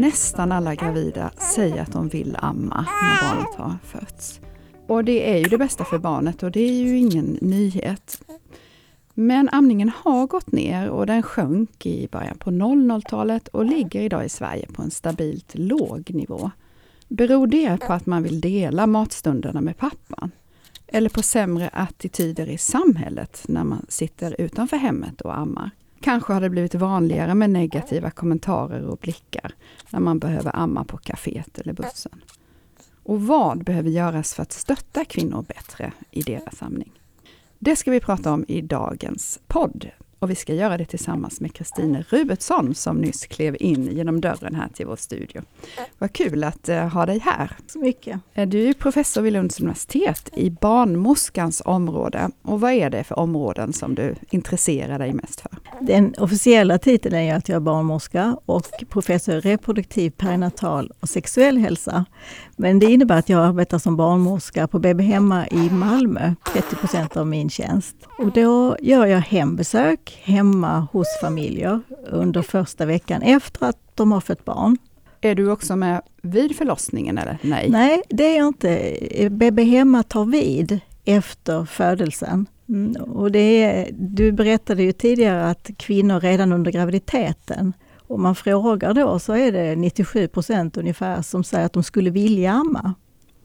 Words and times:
nästan 0.00 0.52
alla 0.52 0.74
gravida 0.74 1.30
säger 1.54 1.82
att 1.82 1.92
de 1.92 2.08
vill 2.08 2.36
amma 2.38 2.86
när 3.02 3.30
barnet 3.30 3.54
har 3.56 3.78
fötts. 3.82 4.40
Och 4.86 5.04
det 5.04 5.32
är 5.32 5.38
ju 5.38 5.44
det 5.44 5.58
bästa 5.58 5.84
för 5.84 5.98
barnet 5.98 6.42
och 6.42 6.50
det 6.50 6.60
är 6.60 6.72
ju 6.72 6.98
ingen 6.98 7.38
nyhet. 7.40 8.22
Men 9.14 9.48
amningen 9.52 9.90
har 10.04 10.26
gått 10.26 10.52
ner 10.52 10.88
och 10.88 11.06
den 11.06 11.22
sjönk 11.22 11.86
i 11.86 12.08
början 12.12 12.38
på 12.38 12.50
00-talet 12.50 13.48
och 13.48 13.64
ligger 13.64 14.00
idag 14.00 14.24
i 14.24 14.28
Sverige 14.28 14.66
på 14.66 14.82
en 14.82 14.90
stabilt 14.90 15.54
låg 15.54 16.10
nivå. 16.14 16.50
Beror 17.08 17.46
det 17.46 17.76
på 17.86 17.92
att 17.92 18.06
man 18.06 18.22
vill 18.22 18.40
dela 18.40 18.86
matstunderna 18.86 19.60
med 19.60 19.78
pappan? 19.78 20.30
Eller 20.86 21.10
på 21.10 21.22
sämre 21.22 21.70
attityder 21.72 22.46
i 22.46 22.58
samhället 22.58 23.44
när 23.48 23.64
man 23.64 23.86
sitter 23.88 24.40
utanför 24.40 24.76
hemmet 24.76 25.20
och 25.20 25.38
ammar? 25.38 25.70
Kanske 26.00 26.32
har 26.32 26.40
det 26.40 26.50
blivit 26.50 26.74
vanligare 26.74 27.34
med 27.34 27.50
negativa 27.50 28.10
kommentarer 28.10 28.86
och 28.86 28.98
blickar 28.98 29.54
när 29.90 30.00
man 30.00 30.18
behöver 30.18 30.56
amma 30.56 30.84
på 30.84 30.96
kaféet 30.96 31.58
eller 31.58 31.72
bussen. 31.72 32.24
Och 33.02 33.22
vad 33.22 33.64
behöver 33.64 33.90
göras 33.90 34.34
för 34.34 34.42
att 34.42 34.52
stötta 34.52 35.04
kvinnor 35.04 35.44
bättre 35.48 35.92
i 36.10 36.22
deras 36.22 36.62
amning? 36.62 36.92
Det 37.58 37.76
ska 37.76 37.90
vi 37.90 38.00
prata 38.00 38.32
om 38.32 38.44
i 38.48 38.60
dagens 38.60 39.40
podd. 39.46 39.90
Och 40.18 40.30
vi 40.30 40.34
ska 40.34 40.54
göra 40.54 40.78
det 40.78 40.84
tillsammans 40.84 41.40
med 41.40 41.54
Kristine 41.54 42.04
Rubertsson 42.08 42.74
som 42.74 42.96
nyss 42.96 43.26
klev 43.26 43.56
in 43.60 43.96
genom 43.96 44.20
dörren 44.20 44.54
här 44.54 44.68
till 44.68 44.86
vår 44.86 44.96
studio. 44.96 45.42
Vad 45.98 46.12
kul 46.12 46.44
att 46.44 46.68
uh, 46.68 46.76
ha 46.76 47.06
dig 47.06 47.18
här. 47.18 47.52
Så 47.66 47.78
mycket. 47.78 48.20
Du 48.34 48.68
är 48.68 48.72
professor 48.72 49.22
vid 49.22 49.32
Lunds 49.32 49.60
universitet 49.60 50.30
i 50.32 50.50
barnmorskans 50.50 51.62
område. 51.64 52.30
Och 52.42 52.60
vad 52.60 52.72
är 52.72 52.90
det 52.90 53.04
för 53.04 53.18
områden 53.18 53.72
som 53.72 53.94
du 53.94 54.14
intresserar 54.30 54.98
dig 54.98 55.12
mest 55.12 55.40
för? 55.40 55.57
Den 55.80 56.14
officiella 56.18 56.78
titeln 56.78 57.14
är 57.14 57.34
att 57.34 57.48
jag 57.48 57.56
är 57.56 57.60
barnmorska 57.60 58.36
och 58.46 58.62
professor 58.88 59.34
i 59.34 59.40
reproduktiv, 59.40 60.10
perinatal 60.10 60.92
och 61.00 61.08
sexuell 61.08 61.58
hälsa. 61.58 62.04
Men 62.56 62.78
det 62.78 62.86
innebär 62.86 63.18
att 63.18 63.28
jag 63.28 63.44
arbetar 63.44 63.78
som 63.78 63.96
barnmorska 63.96 64.68
på 64.68 64.78
BB 64.78 65.04
Hemma 65.04 65.48
i 65.48 65.70
Malmö, 65.70 66.34
30% 66.44 67.16
av 67.16 67.26
min 67.26 67.50
tjänst. 67.50 67.96
Och 68.18 68.32
då 68.32 68.76
gör 68.80 69.06
jag 69.06 69.20
hembesök 69.20 70.20
hemma 70.22 70.86
hos 70.92 71.06
familjer 71.20 71.80
under 72.10 72.42
första 72.42 72.86
veckan 72.86 73.22
efter 73.22 73.66
att 73.66 73.78
de 73.94 74.12
har 74.12 74.20
fött 74.20 74.44
barn. 74.44 74.78
Är 75.20 75.34
du 75.34 75.50
också 75.50 75.76
med 75.76 76.02
vid 76.22 76.56
förlossningen 76.56 77.18
eller 77.18 77.38
nej? 77.42 77.70
Nej, 77.70 78.02
det 78.08 78.24
är 78.24 78.38
jag 78.38 78.46
inte. 78.46 79.28
BB 79.30 79.64
Hemma 79.64 80.02
tar 80.02 80.24
vid 80.24 80.80
efter 81.04 81.64
födelsen. 81.64 82.46
Mm, 82.68 83.02
och 83.02 83.32
det 83.32 83.62
är, 83.62 83.90
du 83.92 84.32
berättade 84.32 84.82
ju 84.82 84.92
tidigare 84.92 85.50
att 85.50 85.70
kvinnor 85.76 86.20
redan 86.20 86.52
under 86.52 86.72
graviditeten, 86.72 87.72
om 88.08 88.22
man 88.22 88.34
frågar 88.34 88.94
då 88.94 89.18
så 89.18 89.32
är 89.32 89.52
det 89.52 89.76
97 89.76 90.28
procent 90.28 90.76
ungefär 90.76 91.22
som 91.22 91.44
säger 91.44 91.66
att 91.66 91.72
de 91.72 91.82
skulle 91.82 92.10
vilja 92.10 92.52
amma. 92.52 92.94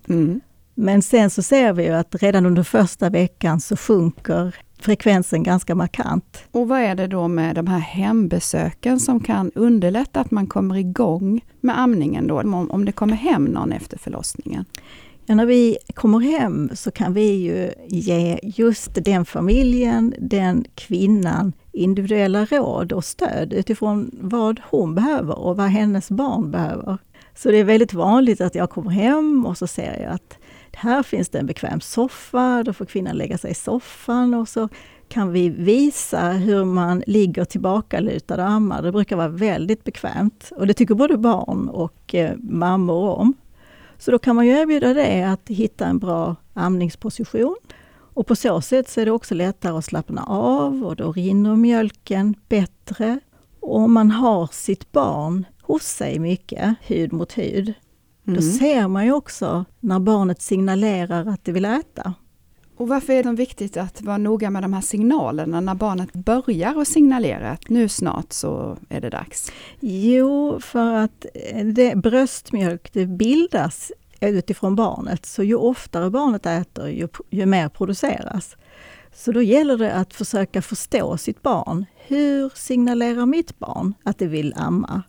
Mm. 0.10 0.42
Men 0.76 1.02
sen 1.02 1.30
så 1.30 1.42
ser 1.42 1.74
vi 1.74 1.84
ju 1.84 1.92
att 1.92 2.16
redan 2.16 2.46
under 2.46 2.64
första 2.64 3.10
veckan 3.10 3.60
så 3.60 3.78
sjunker 3.78 4.56
frekvensen 4.80 5.44
ganska 5.44 5.76
markant. 5.76 6.44
Och 6.52 6.68
vad 6.68 6.80
är 6.80 6.96
det 6.96 7.08
då 7.08 7.28
med 7.28 7.56
de 7.56 7.68
här 7.68 7.80
hembesöken 7.80 9.00
som 9.00 9.20
kan 9.20 9.52
underlätta 9.56 10.20
att 10.20 10.32
man 10.32 10.48
kommer 10.48 10.76
igång 10.76 11.46
med 11.62 11.80
amningen 11.80 12.28
då, 12.28 12.40
om, 12.40 12.72
om 12.72 12.86
det 12.86 12.92
kommer 12.92 13.16
hem 13.16 13.46
någon 13.46 13.72
efter 13.72 13.98
förlossningen? 13.98 14.66
Ja, 15.26 15.36
när 15.36 15.46
vi 15.46 15.78
kommer 15.94 16.20
hem 16.20 16.70
så 16.74 16.92
kan 16.92 17.14
vi 17.14 17.32
ju 17.32 17.72
ge 17.88 18.40
just 18.44 19.06
den 19.06 19.26
familjen, 19.26 20.14
den 20.20 20.66
kvinnan, 20.76 21.54
individuella 21.72 22.46
råd 22.46 22.92
och 22.92 23.06
stöd 23.06 23.54
utifrån 23.54 24.12
vad 24.14 24.62
hon 24.70 24.96
behöver 24.96 25.40
och 25.40 25.58
vad 25.58 25.68
hennes 25.68 26.10
barn 26.10 26.52
behöver. 26.52 26.98
Så 27.36 27.52
det 27.52 27.58
är 27.58 27.64
väldigt 27.64 27.94
vanligt 27.94 28.42
att 28.42 28.56
jag 28.56 28.70
kommer 28.70 28.92
hem 28.92 29.46
och 29.46 29.58
så 29.58 29.68
ser 29.68 30.02
jag 30.02 30.12
att 30.12 30.38
här 30.76 31.04
finns 31.04 31.30
det 31.30 31.40
en 31.40 31.46
bekväm 31.46 31.82
soffa, 31.82 32.64
då 32.64 32.74
får 32.74 32.86
kvinnan 32.86 33.18
lägga 33.18 33.38
sig 33.38 33.52
i 33.52 33.56
soffan 33.56 34.34
och 34.34 34.50
så 34.50 34.70
kan 35.08 35.32
vi 35.32 35.50
visa 35.50 36.30
hur 36.30 36.66
man 36.66 37.04
ligger 37.08 37.46
tillbakalutad 37.46 38.36
och 38.36 38.50
ammar. 38.50 38.82
Det 38.82 38.92
brukar 38.92 39.16
vara 39.16 39.28
väldigt 39.28 39.84
bekvämt 39.84 40.52
och 40.56 40.68
det 40.68 40.74
tycker 40.74 40.96
både 40.96 41.18
barn 41.18 41.70
och 41.70 42.16
eh, 42.16 42.36
mammor 42.38 43.10
om. 43.10 43.34
Så 44.04 44.12
då 44.12 44.20
kan 44.20 44.36
man 44.36 44.46
ju 44.46 44.52
erbjuda 44.52 44.94
det, 44.94 45.24
att 45.24 45.50
hitta 45.50 45.86
en 45.86 46.00
bra 46.00 46.36
amningsposition. 46.54 47.56
Och 47.94 48.28
på 48.28 48.36
så 48.36 48.62
sätt 48.62 48.90
så 48.90 49.02
är 49.02 49.06
det 49.06 49.12
också 49.12 49.36
lättare 49.36 49.78
att 49.78 49.86
slappna 49.86 50.24
av 50.24 50.84
och 50.84 50.96
då 50.96 51.12
rinner 51.12 51.56
mjölken 51.56 52.36
bättre. 52.50 53.20
Och 53.60 53.76
om 53.76 53.94
man 53.94 54.12
har 54.12 54.50
sitt 54.52 54.92
barn 54.92 55.46
hos 55.62 55.84
sig 55.84 56.20
mycket, 56.20 56.76
hud 56.82 57.14
mot 57.14 57.38
hud, 57.38 57.74
mm. 58.28 58.36
då 58.36 58.42
ser 58.42 58.88
man 58.88 59.06
ju 59.06 59.12
också 59.12 59.66
när 59.80 60.00
barnet 60.00 60.42
signalerar 60.42 61.26
att 61.26 61.46
det 61.46 61.52
vill 61.52 61.66
äta. 61.66 62.14
Och 62.84 62.90
varför 62.90 63.14
är 63.14 63.24
det 63.24 63.32
viktigt 63.32 63.78
att 63.78 64.02
vara 64.02 64.18
noga 64.18 64.50
med 64.50 64.64
de 64.64 64.74
här 64.74 64.82
signalerna 64.82 65.62
när 65.62 65.76
barnet 65.76 66.14
börjar 66.14 66.82
att 66.82 66.88
signalera 66.88 67.52
att 67.52 67.70
nu 67.70 67.90
snart 67.90 68.34
så 68.34 68.78
är 68.90 69.02
det 69.02 69.10
dags? 69.10 69.52
Jo, 69.80 70.60
för 70.60 70.94
att 70.94 71.26
eh, 71.34 71.66
det, 71.66 71.96
bröstmjölk 71.96 72.94
det 72.94 73.06
bildas 73.06 73.92
utifrån 74.22 74.76
barnet, 74.76 75.26
så 75.26 75.44
ju 75.44 75.56
oftare 75.56 76.10
barnet 76.10 76.46
äter, 76.46 76.90
ju, 76.90 77.08
ju 77.30 77.46
mer 77.46 77.70
produceras. 77.70 78.58
Så 79.14 79.32
då 79.32 79.42
gäller 79.42 79.78
det 79.78 79.94
att 79.94 80.14
försöka 80.14 80.62
förstå 80.62 81.18
sitt 81.18 81.42
barn. 81.42 81.86
Hur 82.08 82.52
signalerar 82.56 83.26
mitt 83.26 83.60
barn 83.60 83.94
att 84.04 84.18
det 84.18 84.28
vill 84.28 84.54
amma? 84.58 85.04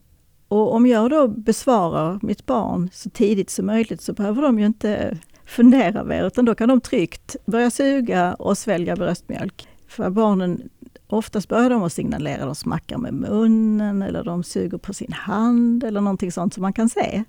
Och 0.49 0.75
om 0.75 0.87
jag 0.87 1.11
då 1.11 1.29
besvarar 1.29 2.19
mitt 2.23 2.47
barn 2.47 2.91
så 2.93 3.11
tidigt 3.11 3.51
som 3.51 3.67
möjligt 3.67 4.03
så 4.03 4.13
behöver 4.13 4.43
de 4.43 4.59
ju 4.59 4.67
inte 4.67 5.19
fundera 5.47 6.05
mer, 6.05 6.27
utan 6.27 6.44
då 6.44 6.55
kan 6.55 6.69
de 6.69 6.81
tryggt 6.81 7.37
börja 7.47 7.71
suga 7.71 8.34
och 8.34 8.59
svälja 8.59 8.97
bröstmjölk. 8.97 9.69
För 9.88 10.10
barnen, 10.10 10.69
oftast 11.06 11.49
börjar 11.49 11.71
de 11.71 11.82
att 11.82 11.93
signalera, 11.93 12.44
de 12.44 12.55
smackar 12.55 12.99
med 12.99 13.15
munnen 13.15 14.03
eller 14.03 14.25
de 14.25 14.44
suger 14.44 14.78
på 14.78 14.94
sin 14.94 15.12
hand 15.12 15.84
eller 15.84 16.00
någonting 16.00 16.33
sånt 16.33 16.54
som 16.54 16.62
man 16.62 16.72
kan 16.72 16.88
se. 16.88 17.25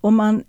Om 0.00 0.16
man 0.16 0.44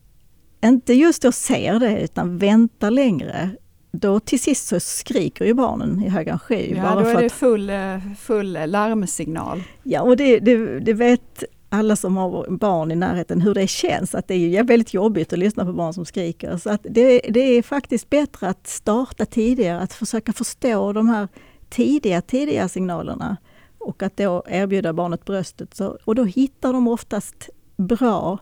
inte 0.63 0.93
just 0.93 1.21
då 1.21 1.31
ser 1.31 1.79
det 1.79 2.01
utan 2.01 2.37
väntar 2.37 2.91
längre, 2.91 3.49
då 3.91 4.19
till 4.19 4.39
sist 4.39 4.67
så 4.67 4.79
skriker 4.79 5.45
ju 5.45 5.53
barnen 5.53 6.03
i 6.03 6.09
högan 6.09 6.39
sky. 6.39 6.73
Ja, 6.75 6.81
bara 6.81 7.03
då 7.03 7.09
är 7.09 7.21
det 7.21 7.29
full, 7.29 7.71
full 8.19 8.57
larmsignal. 8.65 9.63
Ja, 9.83 10.01
och 10.01 10.17
det, 10.17 10.39
det, 10.39 10.79
det 10.79 10.93
vet 10.93 11.43
alla 11.69 11.95
som 11.95 12.17
har 12.17 12.49
barn 12.49 12.91
i 12.91 12.95
närheten 12.95 13.41
hur 13.41 13.53
det 13.53 13.67
känns, 13.67 14.15
att 14.15 14.27
det 14.27 14.57
är 14.57 14.63
väldigt 14.63 14.93
jobbigt 14.93 15.33
att 15.33 15.39
lyssna 15.39 15.65
på 15.65 15.73
barn 15.73 15.93
som 15.93 16.05
skriker. 16.05 16.57
Så 16.57 16.69
att 16.69 16.81
det, 16.83 17.21
det 17.29 17.39
är 17.39 17.61
faktiskt 17.61 18.09
bättre 18.09 18.47
att 18.47 18.67
starta 18.67 19.25
tidigare, 19.25 19.79
att 19.79 19.93
försöka 19.93 20.33
förstå 20.33 20.93
de 20.93 21.09
här 21.09 21.27
tidiga, 21.69 22.21
tidiga 22.21 22.67
signalerna 22.67 23.37
och 23.77 24.03
att 24.03 24.17
då 24.17 24.43
erbjuda 24.47 24.93
barnet 24.93 25.25
bröstet. 25.25 25.73
Så, 25.73 25.97
och 26.05 26.15
då 26.15 26.23
hittar 26.23 26.73
de 26.73 26.87
oftast 26.87 27.49
bra 27.77 28.39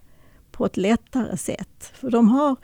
på 0.51 0.65
ett 0.65 0.77
lättare 0.77 1.37
sätt. 1.37 1.91
För 1.93 2.11
de 2.11 2.29
har, 2.29 2.55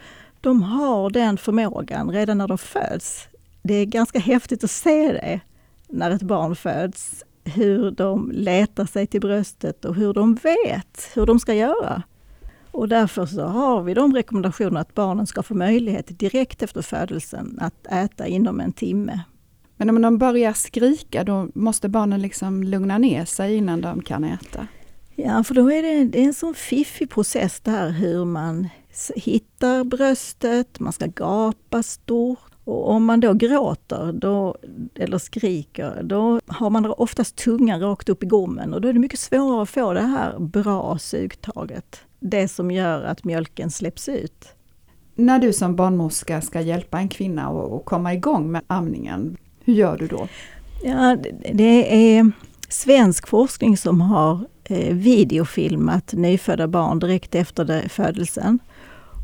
de 0.41 0.63
har 0.63 1.09
den 1.09 1.37
förmågan 1.37 2.11
redan 2.11 2.37
när 2.37 2.47
de 2.47 2.57
föds. 2.57 3.27
Det 3.63 3.73
är 3.73 3.85
ganska 3.85 4.19
häftigt 4.19 4.63
att 4.63 4.71
se 4.71 5.11
det 5.11 5.39
när 5.87 6.11
ett 6.11 6.21
barn 6.21 6.55
föds 6.55 7.23
hur 7.43 7.91
de 7.91 8.31
letar 8.31 8.85
sig 8.85 9.07
till 9.07 9.21
bröstet 9.21 9.85
och 9.85 9.95
hur 9.95 10.13
de 10.13 10.35
vet 10.35 11.11
hur 11.13 11.25
de 11.25 11.39
ska 11.39 11.53
göra. 11.53 12.03
Och 12.71 12.87
därför 12.87 13.25
så 13.25 13.41
har 13.41 13.83
vi 13.83 13.93
de 13.93 14.15
rekommendationerna 14.15 14.79
att 14.79 14.93
barnen 14.93 15.27
ska 15.27 15.43
få 15.43 15.53
möjlighet 15.53 16.19
direkt 16.19 16.63
efter 16.63 16.81
födelsen 16.81 17.57
att 17.61 17.87
äta 17.87 18.27
inom 18.27 18.59
en 18.59 18.73
timme. 18.73 19.21
Men 19.77 19.89
om 19.89 20.01
de 20.01 20.17
börjar 20.17 20.53
skrika, 20.53 21.23
då 21.23 21.47
måste 21.53 21.89
barnen 21.89 22.21
liksom 22.21 22.63
lugna 22.63 22.97
ner 22.97 23.25
sig 23.25 23.55
innan 23.55 23.81
de 23.81 24.01
kan 24.01 24.23
äta? 24.23 24.67
Ja, 25.15 25.43
för 25.43 25.53
då 25.53 25.71
är 25.71 25.81
det, 25.81 26.03
det 26.03 26.19
är 26.19 26.25
en 26.25 26.33
sån 26.33 26.53
fiffig 26.53 27.09
process 27.09 27.59
där 27.59 27.89
hur 27.89 28.25
man 28.25 28.67
hittar 29.15 29.83
bröstet, 29.83 30.79
man 30.79 30.93
ska 30.93 31.05
gapa 31.05 31.83
stort 31.83 32.50
och 32.63 32.89
om 32.89 33.05
man 33.05 33.19
då 33.19 33.33
gråter 33.33 34.11
då, 34.13 34.55
eller 34.95 35.17
skriker, 35.17 36.03
då 36.03 36.39
har 36.47 36.69
man 36.69 36.85
oftast 36.85 37.35
tungan 37.35 37.79
rakt 37.79 38.09
upp 38.09 38.23
i 38.23 38.25
gommen 38.25 38.73
och 38.73 38.81
då 38.81 38.87
är 38.87 38.93
det 38.93 38.99
mycket 38.99 39.19
svårare 39.19 39.61
att 39.61 39.69
få 39.69 39.93
det 39.93 40.01
här 40.01 40.39
bra 40.39 40.97
sugtaget. 40.97 42.01
Det 42.19 42.47
som 42.47 42.71
gör 42.71 43.03
att 43.03 43.23
mjölken 43.23 43.71
släpps 43.71 44.09
ut. 44.09 44.47
När 45.15 45.39
du 45.39 45.53
som 45.53 45.75
barnmorska 45.75 46.41
ska 46.41 46.61
hjälpa 46.61 46.99
en 46.99 47.09
kvinna 47.09 47.47
att 47.47 47.85
komma 47.85 48.13
igång 48.13 48.51
med 48.51 48.61
amningen, 48.67 49.37
hur 49.63 49.73
gör 49.73 49.97
du 49.97 50.07
då? 50.07 50.27
Ja, 50.83 51.17
det 51.53 52.17
är 52.17 52.31
svensk 52.69 53.27
forskning 53.27 53.77
som 53.77 54.01
har 54.01 54.39
eh, 54.63 54.95
videofilmat 54.95 56.13
nyfödda 56.13 56.67
barn 56.67 56.99
direkt 56.99 57.35
efter 57.35 57.89
födelsen. 57.89 58.59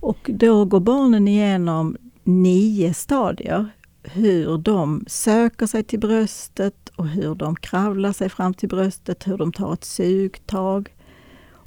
Och 0.01 0.29
då 0.33 0.65
går 0.65 0.79
barnen 0.79 1.27
igenom 1.27 1.97
nio 2.27 2.93
stadier. 2.93 3.69
Hur 4.03 4.57
de 4.57 5.05
söker 5.07 5.65
sig 5.65 5.83
till 5.83 5.99
bröstet 5.99 6.89
och 6.95 7.07
hur 7.07 7.35
de 7.35 7.55
kravlar 7.55 8.13
sig 8.13 8.29
fram 8.29 8.53
till 8.53 8.69
bröstet, 8.69 9.27
hur 9.27 9.37
de 9.37 9.53
tar 9.53 9.73
ett 9.73 9.83
sugtag. 9.83 10.95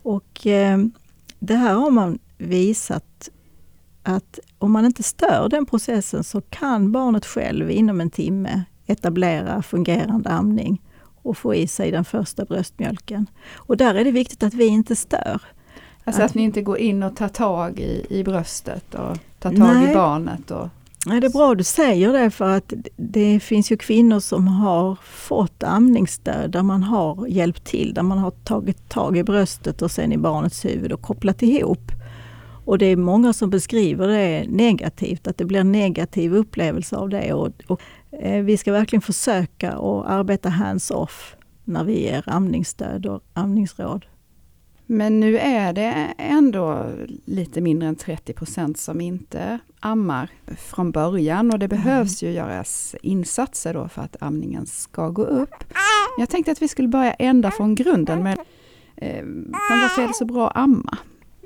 Och 0.03 0.47
eh, 0.47 0.79
det 1.39 1.55
här 1.55 1.75
har 1.75 1.91
man 1.91 2.19
visat 2.39 3.31
att 4.03 4.39
om 4.59 4.73
man 4.73 4.85
inte 4.85 5.03
stör 5.03 5.49
den 5.49 5.67
processen 5.67 6.25
så 6.25 6.41
kan 6.41 6.93
barnet 6.93 7.27
själv 7.27 7.71
inom 7.71 8.01
en 8.01 8.11
timme 8.11 8.65
etablera 8.87 9.63
fungerande 9.63 10.31
amning 10.31 10.83
och 11.23 11.39
få 11.39 11.55
i 11.55 11.67
sig 11.67 11.91
den 11.91 12.05
första 12.05 12.45
bröstmjölken. 12.45 13.27
Och 13.55 13.77
där 13.77 13.95
är 13.95 14.05
det 14.05 14.13
viktigt 14.13 14.43
att 14.43 14.55
vi 14.55 14.67
inte 14.67 14.97
stör. 14.97 15.41
Alltså 16.05 16.23
att, 16.23 16.31
att 16.31 16.35
ni 16.35 16.43
inte 16.43 16.63
går 16.63 16.79
in 16.79 17.03
och 17.03 17.17
tar 17.17 17.29
tag 17.29 17.81
i, 17.81 18.07
i 18.11 18.25
bröstet 18.25 18.95
och 18.95 19.19
tar 19.41 19.51
tag 19.51 19.59
nej, 19.59 19.91
i 19.91 19.95
barnet? 19.95 20.51
Och... 20.51 20.69
Nej, 21.07 21.21
det 21.21 21.27
är 21.27 21.33
bra 21.33 21.55
du 21.55 21.65
säger 21.65 22.13
det 22.13 22.31
för 22.31 22.57
att 22.57 22.73
det 22.97 23.41
finns 23.41 23.73
ju 23.73 23.77
kvinnor 23.77 24.21
som 24.21 24.49
har 24.49 24.97
fått 25.05 25.63
amningsstöd 25.63 26.51
där 26.51 26.63
man 26.63 26.83
har 26.83 27.27
hjälpt 27.27 27.65
till, 27.65 27.95
där 27.95 28.03
man 28.03 28.19
har 28.19 28.31
tagit 28.31 28.89
tag 28.89 29.17
i 29.17 29.25
bröstet 29.25 29.83
och 29.83 29.91
sen 29.91 30.13
i 30.13 30.19
barnets 30.19 30.65
huvud 30.65 30.93
och 30.93 31.03
kopplat 31.03 31.43
ihop. 31.43 31.93
Och 32.65 32.79
det 32.79 32.87
är 32.87 32.97
många 32.97 33.33
som 33.33 33.51
beskriver 33.51 34.09
det 34.09 34.45
negativt, 34.49 35.27
att 35.27 35.39
det 35.39 35.45
blir 35.45 35.61
en 35.61 35.73
negativ 35.73 36.35
upplevelse 36.35 36.97
av 36.97 37.09
det. 37.09 37.33
Och, 37.33 37.51
och 37.67 37.81
eh, 38.11 38.43
vi 38.43 38.57
ska 38.57 38.73
verkligen 38.73 39.03
försöka 39.03 39.73
att 39.73 40.07
arbeta 40.07 40.49
hands-off 40.49 41.37
när 41.65 41.85
vi 41.85 42.03
ger 42.03 42.25
amningsstöd 42.27 43.07
och 43.07 43.23
amningsråd. 43.33 44.07
Men 44.93 45.21
nu 45.21 45.39
är 45.39 45.73
det 45.73 46.15
ändå 46.19 46.87
lite 47.25 47.61
mindre 47.61 47.89
än 47.89 47.97
30 47.97 48.33
procent 48.33 48.79
som 48.79 49.01
inte 49.01 49.59
ammar 49.81 50.31
från 50.59 50.91
början 50.91 51.51
och 51.51 51.59
det 51.59 51.67
mm. 51.67 51.83
behövs 51.83 52.23
ju 52.23 52.31
göras 52.31 52.97
insatser 53.03 53.75
då 53.75 53.89
för 53.89 54.03
att 54.03 54.17
amningen 54.21 54.67
ska 54.67 55.09
gå 55.09 55.23
upp. 55.23 55.65
Jag 56.19 56.29
tänkte 56.29 56.53
att 56.53 56.63
vi 56.63 56.69
skulle 56.69 56.89
börja 56.89 57.13
ända 57.13 57.51
från 57.51 57.75
grunden 57.75 58.23
med 58.23 58.39
eh, 58.97 59.25
varför 59.71 60.03
är 60.03 60.09
det 60.09 60.15
så 60.15 60.25
bra 60.25 60.49
att 60.49 60.57
amma? 60.57 60.99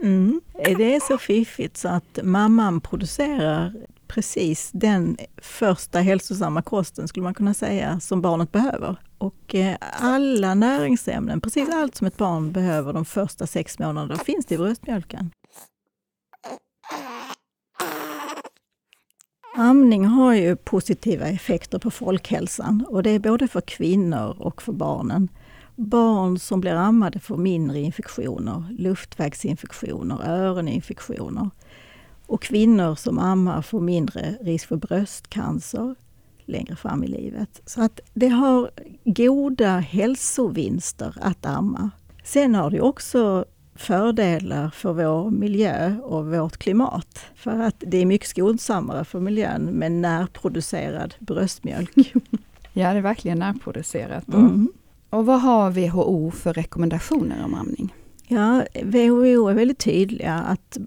Mm. 0.02 0.40
Det 0.52 0.94
är 0.94 1.00
så 1.00 1.18
fiffigt 1.18 1.76
så 1.76 1.88
att 1.88 2.18
mamman 2.22 2.80
producerar 2.80 3.74
precis 4.06 4.70
den 4.72 5.16
första 5.36 6.00
hälsosamma 6.00 6.62
kosten, 6.62 7.08
skulle 7.08 7.24
man 7.24 7.34
kunna 7.34 7.54
säga, 7.54 8.00
som 8.00 8.20
barnet 8.20 8.52
behöver. 8.52 8.96
Och 9.18 9.54
eh, 9.54 9.76
alla 10.00 10.54
näringsämnen, 10.54 11.40
precis 11.40 11.68
allt 11.68 11.94
som 11.94 12.06
ett 12.06 12.16
barn 12.16 12.52
behöver 12.52 12.92
de 12.92 13.04
första 13.04 13.46
sex 13.46 13.78
månaderna, 13.78 14.16
finns 14.16 14.46
det 14.46 14.54
i 14.54 14.58
bröstmjölken. 14.58 15.30
Amning 19.56 20.04
har 20.04 20.34
ju 20.34 20.56
positiva 20.56 21.26
effekter 21.26 21.78
på 21.78 21.90
folkhälsan 21.90 22.86
och 22.88 23.02
det 23.02 23.10
är 23.10 23.18
både 23.18 23.48
för 23.48 23.60
kvinnor 23.60 24.36
och 24.38 24.62
för 24.62 24.72
barnen. 24.72 25.28
Barn 25.76 26.38
som 26.38 26.60
blir 26.60 26.74
ammade 26.74 27.20
får 27.20 27.36
mindre 27.36 27.80
infektioner, 27.80 28.64
luftvägsinfektioner, 28.78 30.18
öroninfektioner. 30.24 31.50
Och 32.26 32.42
kvinnor 32.42 32.94
som 32.94 33.18
ammar 33.18 33.62
får 33.62 33.80
mindre 33.80 34.36
risk 34.40 34.68
för 34.68 34.76
bröstcancer 34.76 35.94
längre 36.46 36.76
fram 36.76 37.04
i 37.04 37.06
livet. 37.06 37.62
Så 37.66 37.82
att 37.82 38.00
det 38.14 38.28
har 38.28 38.70
goda 39.04 39.78
hälsovinster 39.78 41.16
att 41.20 41.46
amma. 41.46 41.90
Sen 42.24 42.54
har 42.54 42.70
det 42.70 42.80
också 42.80 43.44
fördelar 43.74 44.70
för 44.70 44.92
vår 44.92 45.30
miljö 45.30 45.96
och 46.02 46.26
vårt 46.26 46.56
klimat. 46.56 47.20
För 47.34 47.60
att 47.60 47.74
det 47.78 47.98
är 47.98 48.06
mycket 48.06 48.28
skonsammare 48.28 49.04
för 49.04 49.20
miljön 49.20 49.62
med 49.64 49.92
närproducerad 49.92 51.14
bröstmjölk. 51.18 51.90
ja, 52.72 52.92
det 52.92 52.98
är 52.98 53.00
verkligen 53.00 53.38
närproducerat. 53.38 54.28
Mm. 54.28 54.72
Och 55.10 55.26
vad 55.26 55.40
har 55.40 55.70
WHO 55.70 56.30
för 56.30 56.52
rekommendationer 56.52 57.44
om 57.44 57.54
amning? 57.54 57.94
Ja, 58.26 58.62
WHO 58.82 59.48
är 59.48 59.54
väldigt 59.54 59.78
tydliga 59.78 60.34
att 60.34 60.78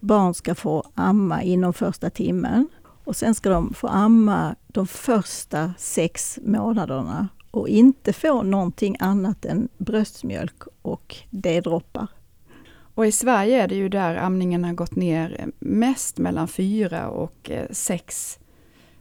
barn 0.00 0.34
ska 0.34 0.54
få 0.54 0.84
amma 0.94 1.42
inom 1.42 1.72
första 1.72 2.10
timmen. 2.10 2.68
Och 3.06 3.16
sen 3.16 3.34
ska 3.34 3.50
de 3.50 3.74
få 3.74 3.86
amma 3.86 4.54
de 4.66 4.86
första 4.86 5.74
sex 5.78 6.38
månaderna 6.42 7.28
och 7.50 7.68
inte 7.68 8.12
få 8.12 8.42
någonting 8.42 8.96
annat 9.00 9.44
än 9.44 9.68
bröstmjölk 9.78 10.62
och 10.82 11.16
D-droppar. 11.30 12.06
Och 12.94 13.06
i 13.06 13.12
Sverige 13.12 13.62
är 13.62 13.68
det 13.68 13.74
ju 13.74 13.88
där 13.88 14.16
amningen 14.16 14.64
har 14.64 14.72
gått 14.72 14.96
ner 14.96 15.50
mest 15.58 16.18
mellan 16.18 16.48
fyra 16.48 17.08
och 17.08 17.50
eh, 17.50 17.66
sex 17.70 18.38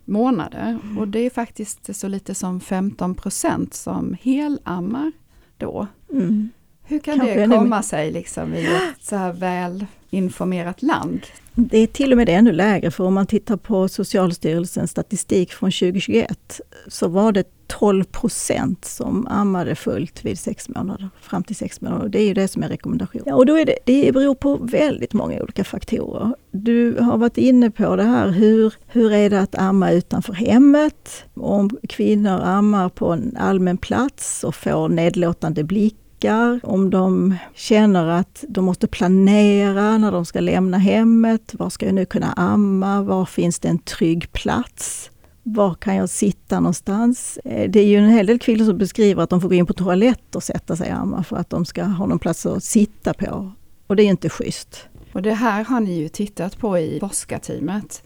månader. 0.05 0.79
Mm. 0.83 0.97
Och 0.97 1.07
det 1.07 1.19
är 1.19 1.29
faktiskt 1.29 1.95
så 1.95 2.07
lite 2.07 2.35
som 2.35 2.59
15 2.59 3.15
procent 3.15 3.73
som 3.73 4.17
helammar 4.21 5.11
då. 5.57 5.87
Mm. 6.11 6.49
Hur 6.83 6.99
kan 6.99 7.19
Kanske 7.19 7.45
det 7.45 7.57
komma 7.57 7.83
sig 7.83 8.11
liksom 8.11 8.53
i 8.53 8.65
ett 8.65 9.03
så 9.03 9.15
här 9.15 9.33
väl 9.33 9.85
informerat 10.09 10.81
land? 10.81 11.21
Det 11.55 11.77
är 11.77 11.87
till 11.87 12.11
och 12.11 12.17
med 12.17 12.29
ännu 12.29 12.51
lägre, 12.51 12.91
för 12.91 13.03
om 13.03 13.13
man 13.13 13.27
tittar 13.27 13.57
på 13.57 13.87
Socialstyrelsens 13.87 14.91
statistik 14.91 15.53
från 15.53 15.71
2021 15.71 16.61
så 16.87 17.07
var 17.07 17.31
det 17.31 17.43
12 17.67 18.03
procent 18.03 18.85
som 18.85 19.27
ammade 19.27 19.75
fullt 19.75 20.25
vid 20.25 20.39
sex 20.39 20.69
månader, 20.69 21.09
fram 21.21 21.43
till 21.43 21.55
sex 21.55 21.81
månader. 21.81 22.09
Det 22.09 22.21
är 22.21 22.27
ju 22.27 22.33
det 22.33 22.47
som 22.47 22.63
är 22.63 22.69
rekommendationen. 22.69 23.23
Ja, 23.27 23.35
och 23.35 23.45
då 23.45 23.55
är 23.55 23.65
det, 23.65 23.77
det 23.85 24.11
beror 24.13 24.35
på 24.35 24.57
väldigt 24.57 25.13
många 25.13 25.41
olika 25.41 25.63
faktorer. 25.63 26.35
Du 26.51 26.97
har 26.99 27.17
varit 27.17 27.37
inne 27.37 27.71
på 27.71 27.95
det 27.95 28.03
här, 28.03 28.29
hur, 28.29 28.73
hur 28.87 29.11
är 29.11 29.29
det 29.29 29.39
att 29.39 29.55
amma 29.55 29.91
utanför 29.91 30.33
hemmet? 30.33 31.23
Om 31.33 31.69
kvinnor 31.89 32.41
ammar 32.43 32.89
på 32.89 33.11
en 33.11 33.37
allmän 33.37 33.77
plats 33.77 34.43
och 34.43 34.55
får 34.55 34.89
nedlåtande 34.89 35.63
blick 35.63 35.95
blickar, 36.19 36.59
om 36.63 36.89
de 36.89 37.35
känner 37.53 38.07
att 38.07 38.43
de 38.47 38.65
måste 38.65 38.87
planera 38.87 39.97
när 39.97 40.11
de 40.11 40.25
ska 40.25 40.39
lämna 40.39 40.77
hemmet. 40.77 41.53
Var 41.53 41.69
ska 41.69 41.85
jag 41.85 41.95
nu 41.95 42.05
kunna 42.05 42.33
amma? 42.33 43.01
Var 43.01 43.25
finns 43.25 43.59
det 43.59 43.67
en 43.67 43.79
trygg 43.79 44.31
plats? 44.31 45.11
Var 45.43 45.73
kan 45.73 45.95
jag 45.95 46.09
sitta 46.09 46.59
någonstans? 46.59 47.39
Eh, 47.45 47.69
det 47.69 47.79
är 47.79 47.85
ju 47.85 47.97
en 47.97 48.09
hel 48.09 48.25
del 48.25 48.39
kvinnor 48.39 48.65
som 48.65 48.77
beskriver 48.77 49.23
att 49.23 49.29
de 49.29 49.41
får 49.41 49.49
gå 49.49 49.55
in 49.55 49.65
på 49.65 49.73
toalett 49.73 50.35
och 50.35 50.43
sätta 50.43 50.75
sig 50.75 50.93
och 50.93 50.99
amma 50.99 51.23
för 51.23 51.37
att 51.37 51.49
de 51.49 51.65
ska 51.65 51.83
ha 51.83 52.05
någon 52.05 52.19
plats 52.19 52.45
att 52.45 52.63
sitta 52.63 53.13
på. 53.13 53.51
Och 53.87 53.95
det 53.95 54.03
är 54.03 54.07
inte 54.07 54.29
schysst. 54.29 54.87
Och 55.13 55.21
det 55.21 55.33
här 55.33 55.63
har 55.63 55.79
ni 55.79 55.97
ju 55.97 56.09
tittat 56.09 56.57
på 56.57 56.77
i 56.77 56.99
forskarteamet. 56.99 58.03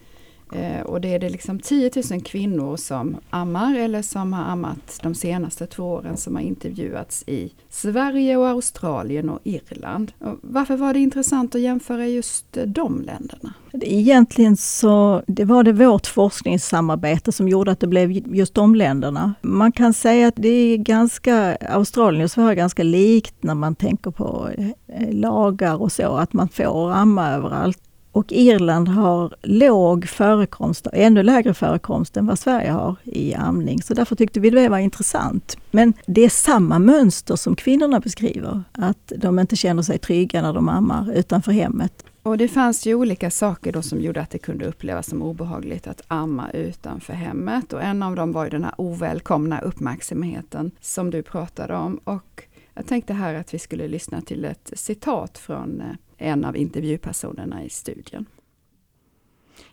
Eh, 0.52 0.82
och 0.82 1.02
det 1.02 1.14
är 1.14 1.20
det 1.20 1.30
liksom 1.30 1.60
10 1.60 1.92
000 2.12 2.22
kvinnor 2.22 2.78
som 2.78 3.18
ammar 3.30 3.76
eller 3.76 4.02
som 4.02 4.34
har 4.34 4.44
ammat 4.44 5.00
de 5.04 5.16
senaste 5.16 5.68
två 5.68 5.84
åren 5.84 6.18
som 6.18 6.36
har 6.36 6.42
intervjuats 6.42 7.24
i 7.28 7.54
Sverige 7.70 8.38
och 8.38 8.48
Australien 8.48 9.30
och 9.30 9.40
Irland. 9.44 10.12
Och 10.20 10.38
varför 10.42 10.78
var 10.78 10.94
det 10.94 11.00
intressant 11.00 11.56
att 11.56 11.62
jämföra 11.62 12.08
just 12.08 12.58
eh, 12.58 12.64
de 12.64 13.02
länderna? 13.02 13.54
Egentligen 13.82 14.58
så 14.58 15.24
det 15.28 15.46
var 15.46 15.64
det 15.64 15.74
vårt 15.74 16.08
forskningssamarbete 16.08 17.32
som 17.32 17.50
gjorde 17.50 17.72
att 17.72 17.80
det 17.80 17.88
blev 17.88 18.36
just 18.36 18.54
de 18.54 18.76
länderna. 18.76 19.34
Man 19.42 19.72
kan 19.72 19.94
säga 19.94 20.28
att 20.28 20.36
det 20.38 20.50
är 20.50 20.78
ganska, 20.78 21.56
Australien 21.56 22.24
och 22.24 22.32
Sverige 22.32 22.52
är 22.52 22.56
ganska 22.56 22.84
likt 22.84 23.36
när 23.44 23.56
man 23.56 23.76
tänker 23.76 24.12
på 24.12 24.50
eh, 24.88 25.14
lagar 25.14 25.82
och 25.82 25.92
så, 25.92 26.16
att 26.16 26.34
man 26.34 26.50
får 26.50 26.92
amma 26.92 27.32
överallt. 27.32 27.89
Och 28.20 28.32
Irland 28.32 28.88
har 28.88 29.36
låg 29.42 30.08
förekomst, 30.08 30.88
ännu 30.94 31.24
lägre 31.24 31.54
förekomst 31.54 32.18
än 32.18 32.26
vad 32.26 32.40
Sverige 32.40 32.72
har 32.72 32.96
i 33.04 33.34
amning. 33.34 33.82
Så 33.82 33.94
därför 33.94 34.16
tyckte 34.16 34.40
vi 34.40 34.50
det 34.50 34.70
var 34.70 34.78
intressant. 34.78 35.58
Men 35.72 35.94
det 36.06 36.22
är 36.22 36.30
samma 36.30 36.80
mönster 36.80 37.36
som 37.36 37.56
kvinnorna 37.56 38.00
beskriver. 38.00 38.64
Att 38.72 39.14
de 39.18 39.40
inte 39.40 39.56
känner 39.56 39.82
sig 39.82 39.98
trygga 39.98 40.42
när 40.42 40.54
de 40.54 40.70
ammar 40.70 41.12
utanför 41.12 41.52
hemmet. 41.52 42.06
Och 42.24 42.38
det 42.38 42.48
fanns 42.48 42.86
ju 42.86 42.96
olika 42.96 43.32
saker 43.32 43.72
då 43.72 43.82
som 43.82 44.02
gjorde 44.02 44.22
att 44.22 44.30
det 44.30 44.40
kunde 44.40 44.66
upplevas 44.66 45.08
som 45.08 45.22
obehagligt 45.22 45.88
att 45.88 46.02
amma 46.08 46.52
utanför 46.52 47.14
hemmet. 47.14 47.74
Och 47.74 47.82
en 47.82 48.04
av 48.04 48.16
dem 48.16 48.32
var 48.32 48.44
ju 48.44 48.50
den 48.50 48.64
här 48.64 48.74
ovälkomna 48.78 49.62
uppmärksamheten 49.62 50.72
som 50.82 51.10
du 51.12 51.24
pratade 51.24 51.76
om. 51.76 52.00
Och 52.04 52.44
jag 52.74 52.86
tänkte 52.86 53.14
här 53.14 53.34
att 53.34 53.54
vi 53.54 53.60
skulle 53.60 53.88
lyssna 53.88 54.22
till 54.22 54.46
ett 54.46 54.72
citat 54.76 55.38
från 55.38 55.82
eh, 55.82 55.88
en 56.20 56.46
av 56.46 56.58
intervjupersonerna 56.58 57.64
i 57.64 57.70
studien. 57.70 58.26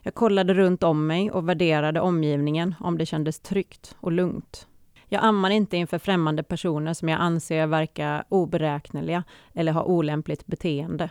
Jag 0.03 0.15
kollade 0.15 0.55
runt 0.55 0.83
om 0.83 1.07
mig 1.07 1.31
och 1.31 1.49
värderade 1.49 2.01
omgivningen 2.01 2.75
om 2.81 2.99
det 2.99 3.07
kändes 3.07 3.41
tryggt 3.41 3.97
och 4.01 4.13
lugnt. 4.13 4.67
Jag 5.09 5.25
ammar 5.25 5.51
inte 5.51 5.77
inför 5.77 5.99
främmande 5.99 6.43
personer 6.43 6.95
som 6.95 7.09
jag 7.09 7.21
anser 7.21 7.67
verkar 7.67 8.25
oberäkneliga 8.29 9.25
eller 9.55 9.73
har 9.73 9.85
olämpligt 9.85 10.47
beteende. 10.47 11.11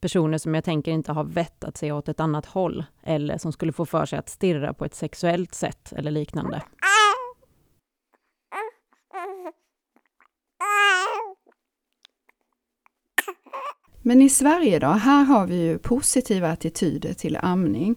Personer 0.00 0.38
som 0.38 0.54
jag 0.54 0.64
tänker 0.64 0.92
inte 0.92 1.12
har 1.12 1.24
vett 1.24 1.64
att 1.64 1.76
se 1.76 1.92
åt 1.92 2.08
ett 2.08 2.20
annat 2.20 2.46
håll 2.46 2.84
eller 3.02 3.38
som 3.38 3.52
skulle 3.52 3.72
få 3.72 3.86
för 3.86 4.06
sig 4.06 4.18
att 4.18 4.28
stirra 4.28 4.74
på 4.74 4.84
ett 4.84 4.94
sexuellt 4.94 5.54
sätt 5.54 5.92
eller 5.96 6.10
liknande. 6.10 6.62
Men 14.02 14.22
i 14.22 14.28
Sverige 14.28 14.78
då, 14.78 14.86
här 14.86 15.24
har 15.24 15.46
vi 15.46 15.56
ju 15.56 15.78
positiva 15.78 16.48
attityder 16.48 17.12
till 17.12 17.38
amning. 17.42 17.96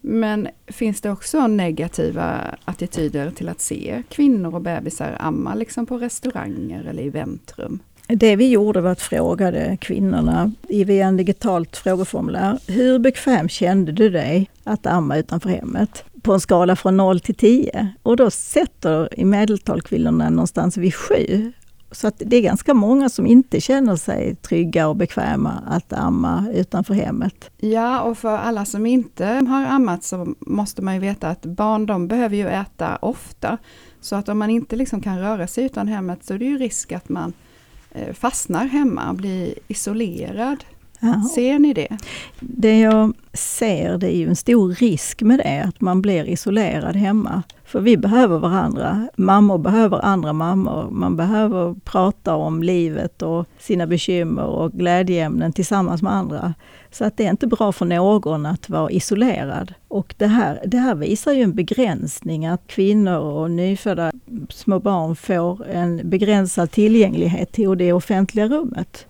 Men 0.00 0.48
finns 0.66 1.00
det 1.00 1.10
också 1.10 1.46
negativa 1.46 2.40
attityder 2.64 3.30
till 3.30 3.48
att 3.48 3.60
se 3.60 4.02
kvinnor 4.08 4.54
och 4.54 4.60
bebisar 4.60 5.16
amma 5.20 5.54
liksom 5.54 5.86
på 5.86 5.98
restauranger 5.98 6.84
eller 6.84 7.02
i 7.02 7.10
väntrum? 7.10 7.78
Det 8.06 8.36
vi 8.36 8.48
gjorde 8.48 8.80
var 8.80 8.90
att 8.90 9.00
fråga 9.00 9.76
kvinnorna 9.76 10.52
via 10.68 11.06
en 11.06 11.16
digitalt 11.16 11.76
frågeformulär. 11.76 12.58
Hur 12.66 12.98
bekväm 12.98 13.48
kände 13.48 13.92
du 13.92 14.10
dig 14.10 14.50
att 14.64 14.86
amma 14.86 15.16
utanför 15.16 15.48
hemmet? 15.48 16.04
På 16.22 16.32
en 16.32 16.40
skala 16.40 16.76
från 16.76 16.96
0 16.96 17.20
till 17.20 17.34
10. 17.34 17.88
Och 18.02 18.16
då 18.16 18.30
sätter 18.30 19.20
i 19.20 19.24
medeltal 19.24 19.82
kvinnorna 19.82 20.30
någonstans 20.30 20.76
vid 20.76 20.94
7. 20.94 21.52
Så 21.94 22.08
att 22.08 22.22
det 22.26 22.36
är 22.36 22.42
ganska 22.42 22.74
många 22.74 23.08
som 23.08 23.26
inte 23.26 23.60
känner 23.60 23.96
sig 23.96 24.34
trygga 24.34 24.88
och 24.88 24.96
bekväma 24.96 25.62
att 25.66 25.92
amma 25.92 26.46
utanför 26.54 26.94
hemmet. 26.94 27.50
Ja, 27.56 28.00
och 28.00 28.18
för 28.18 28.36
alla 28.36 28.64
som 28.64 28.86
inte 28.86 29.26
har 29.26 29.64
ammat 29.64 30.04
så 30.04 30.34
måste 30.38 30.82
man 30.82 30.94
ju 30.94 31.00
veta 31.00 31.28
att 31.28 31.46
barn 31.46 31.86
de 31.86 32.08
behöver 32.08 32.36
ju 32.36 32.48
äta 32.48 32.96
ofta. 32.96 33.58
Så 34.00 34.16
att 34.16 34.28
om 34.28 34.38
man 34.38 34.50
inte 34.50 34.76
liksom 34.76 35.00
kan 35.00 35.18
röra 35.18 35.46
sig 35.46 35.64
utan 35.64 35.88
hemmet 35.88 36.24
så 36.24 36.34
är 36.34 36.38
det 36.38 36.44
ju 36.44 36.58
risk 36.58 36.92
att 36.92 37.08
man 37.08 37.32
eh, 37.90 38.14
fastnar 38.14 38.66
hemma 38.66 39.08
och 39.08 39.16
blir 39.16 39.54
isolerad. 39.68 40.64
Ja. 41.04 41.28
Ser 41.34 41.58
ni 41.58 41.72
det? 41.72 41.98
Det 42.40 42.80
jag 42.80 43.12
ser 43.32 43.98
det 43.98 44.14
är 44.14 44.16
ju 44.16 44.28
en 44.28 44.36
stor 44.36 44.74
risk 44.74 45.22
med 45.22 45.38
det, 45.38 45.64
att 45.68 45.80
man 45.80 46.02
blir 46.02 46.28
isolerad 46.28 46.96
hemma. 46.96 47.42
För 47.64 47.80
vi 47.80 47.96
behöver 47.96 48.38
varandra. 48.38 49.08
Mammor 49.16 49.58
behöver 49.58 50.04
andra 50.04 50.32
mammor. 50.32 50.90
Man 50.90 51.16
behöver 51.16 51.74
prata 51.84 52.34
om 52.34 52.62
livet 52.62 53.22
och 53.22 53.46
sina 53.58 53.86
bekymmer 53.86 54.44
och 54.44 54.72
glädjeämnen 54.72 55.52
tillsammans 55.52 56.02
med 56.02 56.12
andra. 56.12 56.54
Så 56.90 57.04
att 57.04 57.16
det 57.16 57.26
är 57.26 57.30
inte 57.30 57.46
bra 57.46 57.72
för 57.72 57.84
någon 57.84 58.46
att 58.46 58.68
vara 58.68 58.90
isolerad. 58.90 59.74
Och 59.88 60.14
det 60.18 60.26
här, 60.26 60.62
det 60.66 60.78
här 60.78 60.94
visar 60.94 61.32
ju 61.32 61.42
en 61.42 61.54
begränsning, 61.54 62.46
att 62.46 62.66
kvinnor 62.66 63.18
och 63.18 63.50
nyfödda 63.50 64.12
små 64.48 64.80
barn 64.80 65.16
får 65.16 65.66
en 65.66 66.00
begränsad 66.04 66.70
tillgänglighet 66.70 67.52
till 67.52 67.78
det 67.78 67.92
offentliga 67.92 68.48
rummet. 68.48 69.06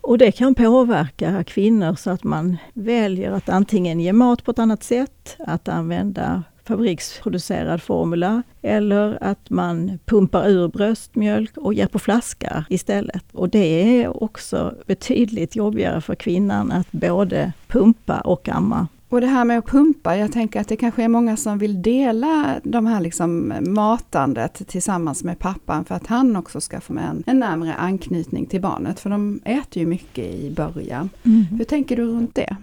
Och 0.00 0.18
det 0.18 0.32
kan 0.32 0.54
påverka 0.54 1.44
kvinnor 1.44 1.94
så 1.94 2.10
att 2.10 2.24
man 2.24 2.56
väljer 2.74 3.32
att 3.32 3.48
antingen 3.48 4.00
ge 4.00 4.12
mat 4.12 4.44
på 4.44 4.50
ett 4.50 4.58
annat 4.58 4.82
sätt, 4.82 5.36
att 5.38 5.68
använda 5.68 6.42
fabriksproducerad 6.64 7.82
formula 7.82 8.42
eller 8.62 9.18
att 9.20 9.50
man 9.50 9.98
pumpar 10.04 10.48
ur 10.48 10.68
bröstmjölk 10.68 11.56
och 11.56 11.74
ger 11.74 11.86
på 11.86 11.98
flaska 11.98 12.64
istället. 12.68 13.24
Och 13.32 13.48
det 13.48 14.02
är 14.02 14.22
också 14.22 14.74
betydligt 14.86 15.56
jobbigare 15.56 16.00
för 16.00 16.14
kvinnan 16.14 16.72
att 16.72 16.92
både 16.92 17.52
pumpa 17.68 18.20
och 18.20 18.48
amma. 18.48 18.88
Och 19.10 19.20
det 19.20 19.26
här 19.26 19.44
med 19.44 19.58
att 19.58 19.66
pumpa, 19.66 20.16
jag 20.16 20.32
tänker 20.32 20.60
att 20.60 20.68
det 20.68 20.76
kanske 20.76 21.04
är 21.04 21.08
många 21.08 21.36
som 21.36 21.58
vill 21.58 21.82
dela 21.82 22.60
de 22.64 22.86
här 22.86 23.00
liksom 23.00 23.54
matandet 23.60 24.68
tillsammans 24.68 25.24
med 25.24 25.38
pappan 25.38 25.84
för 25.84 25.94
att 25.94 26.06
han 26.06 26.36
också 26.36 26.60
ska 26.60 26.80
få 26.80 26.92
med 26.92 27.04
en, 27.04 27.22
en 27.26 27.38
närmare 27.38 27.74
anknytning 27.74 28.46
till 28.46 28.60
barnet. 28.60 29.00
För 29.00 29.10
de 29.10 29.40
äter 29.44 29.80
ju 29.80 29.86
mycket 29.86 30.24
i 30.24 30.50
början. 30.50 31.10
Mm. 31.24 31.44
Hur 31.44 31.64
tänker 31.64 31.96
du 31.96 32.04
runt 32.04 32.34
det? 32.34 32.56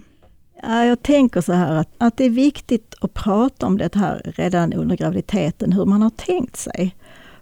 Ja, 0.62 0.84
jag 0.84 1.02
tänker 1.02 1.40
så 1.40 1.52
här 1.52 1.76
att, 1.76 1.88
att 1.98 2.16
det 2.16 2.24
är 2.24 2.30
viktigt 2.30 2.94
att 3.00 3.14
prata 3.14 3.66
om 3.66 3.78
det 3.78 3.94
här 3.94 4.32
redan 4.36 4.72
under 4.72 4.96
graviditeten, 4.96 5.72
hur 5.72 5.84
man 5.84 6.02
har 6.02 6.10
tänkt 6.10 6.56
sig. 6.56 6.94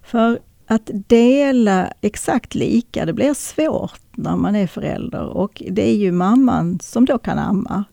För 0.03 0.39
att 0.67 0.91
dela 0.93 1.93
exakt 2.01 2.55
lika, 2.55 3.05
det 3.05 3.13
blir 3.13 3.35
svårt 3.35 4.01
när 4.13 4.37
man 4.37 4.57
är 4.57 4.67
förälder 4.67 5.25
och 5.29 5.63
det 5.71 5.89
är 5.89 5.97
ju 5.97 6.13
mamman 6.13 6.79
som 6.83 7.05
då 7.05 7.19
kan 7.19 7.39
amma. 7.39 7.85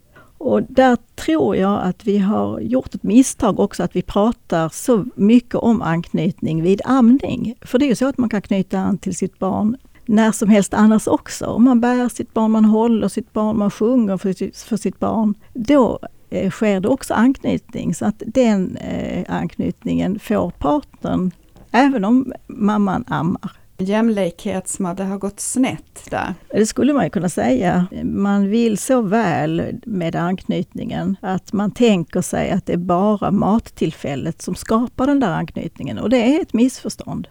Och 0.43 0.63
där 0.63 0.97
tror 1.15 1.55
jag 1.55 1.81
att 1.83 2.07
vi 2.07 2.17
har 2.17 2.59
gjort 2.59 2.95
ett 2.95 3.03
misstag 3.03 3.59
också 3.59 3.83
att 3.83 3.95
vi 3.95 4.01
pratar 4.01 4.69
så 4.69 5.05
mycket 5.15 5.55
om 5.55 5.81
anknytning 5.81 6.63
vid 6.63 6.81
amning. 6.85 7.55
För 7.61 7.79
det 7.79 7.85
är 7.85 7.87
ju 7.87 7.95
så 7.95 8.07
att 8.07 8.17
man 8.17 8.29
kan 8.29 8.41
knyta 8.41 8.79
an 8.79 8.97
till 8.97 9.15
sitt 9.15 9.39
barn 9.39 9.77
när 10.05 10.31
som 10.31 10.49
helst 10.49 10.73
annars 10.73 11.07
också. 11.07 11.45
Om 11.45 11.63
man 11.63 11.81
bär 11.81 12.09
sitt 12.09 12.33
barn, 12.33 12.51
man 12.51 12.65
håller 12.65 13.07
sitt 13.07 13.33
barn, 13.33 13.57
man 13.57 13.71
sjunger 13.71 14.17
för, 14.17 14.65
för 14.67 14.77
sitt 14.77 14.99
barn. 14.99 15.33
Då 15.53 15.99
eh, 16.29 16.51
sker 16.51 16.79
det 16.79 16.87
också 16.87 17.13
anknytning. 17.13 17.95
Så 17.95 18.05
att 18.05 18.23
den 18.25 18.77
eh, 18.77 19.25
anknytningen 19.35 20.19
får 20.19 20.49
partnern 20.49 21.31
även 21.71 22.05
om 22.05 22.33
mamman 22.47 23.05
ammar. 23.07 23.51
Jämlikhet 23.83 24.67
som 24.67 24.85
att 24.85 24.97
det 24.97 25.03
har 25.03 25.17
gått 25.17 25.39
snett 25.39 26.07
där? 26.09 26.33
Det 26.49 26.65
skulle 26.65 26.93
man 26.93 27.09
kunna 27.09 27.29
säga. 27.29 27.87
Man 28.03 28.49
vill 28.49 28.77
så 28.77 29.01
väl 29.01 29.79
med 29.85 30.15
anknytningen 30.15 31.17
att 31.21 31.53
man 31.53 31.71
tänker 31.71 32.21
sig 32.21 32.51
att 32.51 32.65
det 32.65 32.73
är 32.73 32.77
bara 32.77 33.31
mattillfället 33.31 34.41
som 34.41 34.55
skapar 34.55 35.07
den 35.07 35.19
där 35.19 35.31
anknytningen 35.31 35.99
och 35.99 36.09
det 36.09 36.35
är 36.35 36.41
ett 36.41 36.53
missförstånd. 36.53 37.27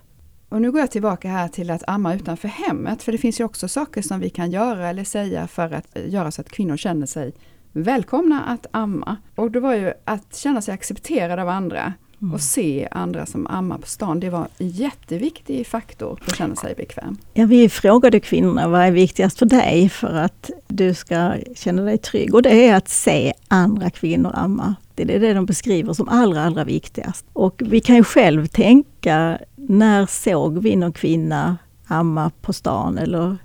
Och 0.49 0.63
nu 0.63 0.73
går 0.73 0.81
jag 0.81 0.91
tillbaka 0.91 1.29
här 1.29 1.49
till 1.49 1.71
att 1.71 1.83
amma 1.87 2.15
utanför 2.15 2.49
hemmet, 2.49 3.03
för 3.03 3.13
det 3.13 3.19
finns 3.19 3.41
ju 3.41 3.45
också 3.45 3.69
saker 3.69 4.03
som 4.03 4.21
vi 4.21 4.31
kan 4.31 4.51
göra 4.51 4.89
eller 4.89 5.05
säga 5.05 5.47
för 5.47 5.73
att 5.73 5.97
göra 6.07 6.31
så 6.31 6.41
att 6.41 6.49
kvinnor 6.49 6.77
känner 6.77 7.07
sig 7.07 7.33
välkomna 7.73 8.43
att 8.43 8.67
amma. 8.71 9.17
Och 9.35 9.51
det 9.51 9.61
var 9.61 9.75
ju 9.75 9.93
att 10.05 10.37
känna 10.37 10.63
sig 10.63 10.75
accepterad 10.75 11.39
av 11.39 11.49
andra 11.49 11.93
mm. 12.23 12.35
och 12.35 12.41
se 12.41 12.89
andra 12.91 13.27
som 13.27 13.47
ammar 13.47 13.79
på 13.79 13.87
stan. 13.87 14.21
Det 14.21 14.31
var 14.31 14.49
en 14.59 14.69
jätteviktig 14.69 15.67
faktor 15.67 16.19
för 16.23 16.31
att 16.31 16.37
känna 16.37 16.57
sig 16.57 16.75
bekväm. 16.75 17.17
Ja, 17.33 17.47
vi 17.47 17.69
frågade 17.69 18.21
kvinnorna 18.21 18.69
vad 18.69 18.81
är 18.81 18.91
viktigast 18.91 19.39
för 19.39 19.47
dig 19.47 19.89
för 19.89 20.15
att 20.15 20.51
du 20.69 20.95
ska 20.95 21.35
känna 21.55 21.83
dig 21.83 21.99
trygg? 21.99 22.35
Och 22.35 22.43
det 22.43 22.69
är 22.69 22.77
att 22.77 22.89
se 22.89 23.33
andra 23.49 23.91
kvinnor 23.91 24.33
amma. 24.35 24.75
Det 24.95 25.03
är 25.03 25.21
det 25.21 25.35
de 25.35 25.47
beskriver 25.47 25.93
som 25.93 26.09
allra, 26.09 26.45
allra 26.45 26.65
viktigast. 26.65 27.27
Och 27.33 27.63
vi 27.65 27.81
kan 27.81 27.97
ju 27.97 28.05
själv 28.05 28.47
tänka, 28.47 29.39
när 29.57 30.07
såg 30.07 30.59
vi 30.59 30.77
någon 30.77 30.93
kvinna 30.93 31.57
amma 31.87 32.31
på 32.43 32.53
stan 32.53 32.99
eller 32.99 33.37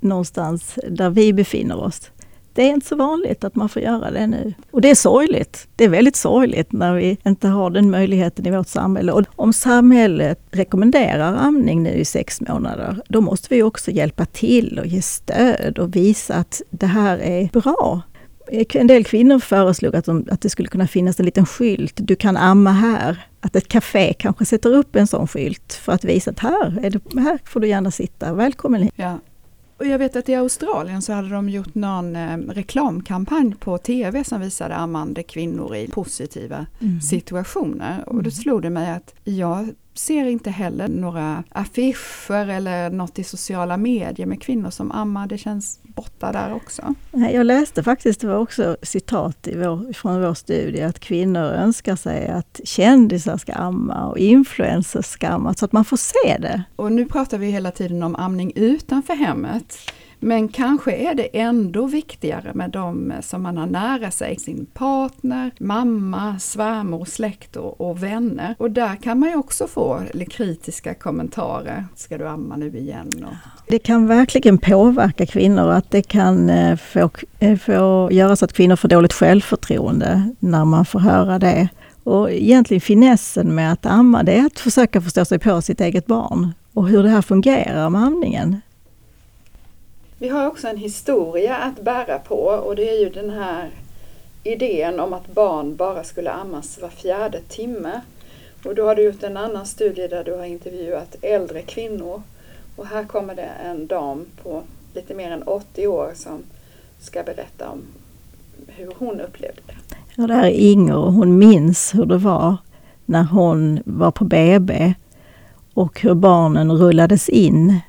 någonstans 0.00 0.78
där 0.88 1.10
vi 1.10 1.32
befinner 1.32 1.76
oss? 1.76 2.10
Det 2.54 2.62
är 2.62 2.68
inte 2.68 2.86
så 2.86 2.96
vanligt 2.96 3.44
att 3.44 3.54
man 3.54 3.68
får 3.68 3.82
göra 3.82 4.10
det 4.10 4.26
nu. 4.26 4.54
Och 4.70 4.80
det 4.80 4.90
är 4.90 4.94
sorgligt. 4.94 5.68
Det 5.76 5.84
är 5.84 5.88
väldigt 5.88 6.16
sorgligt 6.16 6.72
när 6.72 6.94
vi 6.94 7.18
inte 7.24 7.48
har 7.48 7.70
den 7.70 7.90
möjligheten 7.90 8.46
i 8.46 8.50
vårt 8.50 8.68
samhälle. 8.68 9.12
Och 9.12 9.24
om 9.36 9.52
samhället 9.52 10.40
rekommenderar 10.50 11.36
amning 11.36 11.82
nu 11.82 11.90
i 11.90 12.04
sex 12.04 12.40
månader, 12.40 13.02
då 13.08 13.20
måste 13.20 13.54
vi 13.54 13.62
också 13.62 13.90
hjälpa 13.90 14.24
till 14.26 14.78
och 14.78 14.86
ge 14.86 15.02
stöd 15.02 15.78
och 15.78 15.96
visa 15.96 16.34
att 16.34 16.62
det 16.70 16.86
här 16.86 17.18
är 17.18 17.48
bra. 17.52 18.02
En 18.74 18.86
del 18.86 19.04
kvinnor 19.04 19.38
föreslog 19.38 19.96
att, 19.96 20.04
de, 20.04 20.26
att 20.30 20.40
det 20.40 20.50
skulle 20.50 20.68
kunna 20.68 20.86
finnas 20.86 21.20
en 21.20 21.26
liten 21.26 21.46
skylt, 21.46 21.92
du 21.96 22.16
kan 22.16 22.36
amma 22.36 22.70
här. 22.72 23.26
Att 23.40 23.56
ett 23.56 23.68
café 23.68 24.12
kanske 24.12 24.44
sätter 24.44 24.74
upp 24.74 24.96
en 24.96 25.06
sån 25.06 25.28
skylt 25.28 25.72
för 25.72 25.92
att 25.92 26.04
visa 26.04 26.30
att 26.30 26.38
här, 26.38 26.78
är 26.82 26.90
det, 26.90 27.20
här 27.20 27.38
får 27.44 27.60
du 27.60 27.68
gärna 27.68 27.90
sitta, 27.90 28.34
välkommen 28.34 28.82
hit. 28.82 28.92
Ja. 28.96 29.18
Och 29.82 29.88
jag 29.88 29.98
vet 29.98 30.16
att 30.16 30.28
i 30.28 30.34
Australien 30.34 31.02
så 31.02 31.12
hade 31.12 31.28
de 31.28 31.48
gjort 31.48 31.74
någon 31.74 32.16
eh, 32.16 32.36
reklamkampanj 32.36 33.54
på 33.54 33.78
TV 33.78 34.24
som 34.24 34.40
visade 34.40 34.74
ammande 34.74 35.22
kvinnor 35.22 35.76
i 35.76 35.88
positiva 35.88 36.66
mm. 36.80 37.00
situationer. 37.00 38.04
Och 38.06 38.14
då 38.14 38.20
mm. 38.20 38.30
slog 38.30 38.62
det 38.62 38.70
mig 38.70 38.90
att 38.90 39.14
jag 39.24 39.68
ser 39.94 40.24
inte 40.24 40.50
heller 40.50 40.88
några 40.88 41.44
affischer 41.48 42.48
eller 42.48 42.90
något 42.90 43.18
i 43.18 43.24
sociala 43.24 43.76
medier 43.76 44.26
med 44.26 44.42
kvinnor 44.42 44.70
som 44.70 44.92
ammar. 44.92 45.26
Det 45.26 45.38
känns 45.38 45.80
borta 45.82 46.32
där 46.32 46.54
också. 46.54 46.94
Jag 47.10 47.46
läste 47.46 47.82
faktiskt, 47.82 48.20
det 48.20 48.26
var 48.26 48.38
också 48.38 48.76
citat 48.82 49.48
vår, 49.54 49.92
från 49.92 50.22
vår 50.22 50.34
studie, 50.34 50.82
att 50.82 50.98
kvinnor 50.98 51.42
önskar 51.42 51.96
sig 51.96 52.28
att 52.28 52.60
kändisar 52.64 53.36
ska 53.36 53.52
amma 53.52 54.06
och 54.06 54.18
influencers 54.18 55.06
ska 55.06 55.28
amma, 55.28 55.54
så 55.54 55.64
att 55.64 55.72
man 55.72 55.84
får 55.84 55.96
se 55.96 56.38
det. 56.38 56.62
Och 56.76 56.92
nu 56.92 57.06
pratar 57.06 57.38
vi 57.38 57.50
hela 57.50 57.70
tiden 57.70 58.02
om 58.02 58.16
amning 58.16 58.52
utanför 58.54 59.14
hemmet. 59.14 59.78
Men 60.24 60.48
kanske 60.48 60.92
är 60.92 61.14
det 61.14 61.38
ändå 61.38 61.86
viktigare 61.86 62.50
med 62.54 62.70
de 62.70 63.12
som 63.20 63.42
man 63.42 63.56
har 63.56 63.66
nära 63.66 64.10
sig, 64.10 64.36
sin 64.38 64.66
partner, 64.66 65.50
mamma, 65.58 66.38
svärmor, 66.38 67.04
släkt 67.04 67.56
och, 67.56 67.80
och 67.80 68.02
vänner. 68.02 68.54
Och 68.58 68.70
där 68.70 68.96
kan 68.96 69.18
man 69.18 69.28
ju 69.28 69.36
också 69.36 69.66
få 69.66 70.00
kritiska 70.30 70.94
kommentarer. 70.94 71.86
Ska 71.96 72.18
du 72.18 72.28
amma 72.28 72.56
nu 72.56 72.78
igen? 72.78 73.10
Och... 73.24 73.34
Det 73.66 73.78
kan 73.78 74.06
verkligen 74.06 74.58
påverka 74.58 75.26
kvinnor 75.26 75.70
att 75.70 75.90
det 75.90 76.02
kan 76.02 76.50
eh, 76.50 76.76
få, 76.76 77.10
eh, 77.38 77.58
få 77.58 78.08
göra 78.12 78.36
så 78.36 78.44
att 78.44 78.52
kvinnor 78.52 78.76
får 78.76 78.88
dåligt 78.88 79.12
självförtroende 79.12 80.34
när 80.38 80.64
man 80.64 80.84
får 80.84 81.00
höra 81.00 81.38
det. 81.38 81.68
Och 82.04 82.30
egentligen 82.30 82.80
finessen 82.80 83.54
med 83.54 83.72
att 83.72 83.86
amma, 83.86 84.22
det 84.22 84.32
är 84.32 84.46
att 84.46 84.58
försöka 84.58 85.00
förstå 85.00 85.24
sig 85.24 85.38
på 85.38 85.62
sitt 85.62 85.80
eget 85.80 86.06
barn 86.06 86.54
och 86.72 86.88
hur 86.88 87.02
det 87.02 87.08
här 87.08 87.22
fungerar 87.22 87.90
med 87.90 88.02
amningen. 88.02 88.60
Vi 90.22 90.28
har 90.28 90.46
också 90.46 90.68
en 90.68 90.76
historia 90.76 91.56
att 91.56 91.80
bära 91.80 92.18
på 92.18 92.36
och 92.36 92.76
det 92.76 92.90
är 92.90 93.00
ju 93.00 93.10
den 93.10 93.30
här 93.30 93.70
idén 94.44 95.00
om 95.00 95.12
att 95.12 95.34
barn 95.34 95.76
bara 95.76 96.04
skulle 96.04 96.30
ammas 96.30 96.78
var 96.82 96.88
fjärde 96.88 97.40
timme. 97.48 98.00
Och 98.64 98.74
då 98.74 98.86
har 98.86 98.94
du 98.94 99.02
gjort 99.02 99.22
en 99.22 99.36
annan 99.36 99.66
studie 99.66 100.08
där 100.08 100.24
du 100.24 100.32
har 100.32 100.44
intervjuat 100.44 101.16
äldre 101.22 101.62
kvinnor. 101.62 102.22
Och 102.76 102.86
här 102.86 103.04
kommer 103.04 103.34
det 103.34 103.48
en 103.64 103.86
dam 103.86 104.26
på 104.42 104.62
lite 104.94 105.14
mer 105.14 105.30
än 105.30 105.42
80 105.42 105.86
år 105.86 106.12
som 106.14 106.42
ska 107.00 107.22
berätta 107.22 107.68
om 107.68 107.82
hur 108.66 108.92
hon 108.98 109.20
upplevde 109.20 109.60
det. 109.66 109.96
Ja, 110.14 110.26
det 110.26 110.34
här 110.34 110.46
är 110.46 110.50
Inger 110.50 110.96
och 110.96 111.12
hon 111.12 111.38
minns 111.38 111.94
hur 111.94 112.06
det 112.06 112.18
var 112.18 112.56
när 113.06 113.24
hon 113.24 113.80
var 113.84 114.10
på 114.10 114.24
BB 114.24 114.94
och 115.74 116.00
hur 116.00 116.14
barnen 116.14 116.72
rullades 116.72 117.28
in 117.28 117.80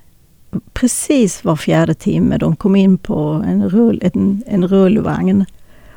precis 0.73 1.43
var 1.43 1.55
fjärde 1.55 1.93
timme. 1.93 2.37
De 2.37 2.55
kom 2.55 2.75
in 2.75 2.97
på 2.97 3.43
en, 3.47 3.69
rull, 3.69 4.01
en, 4.03 4.43
en 4.47 4.67
rullvagn 4.67 5.45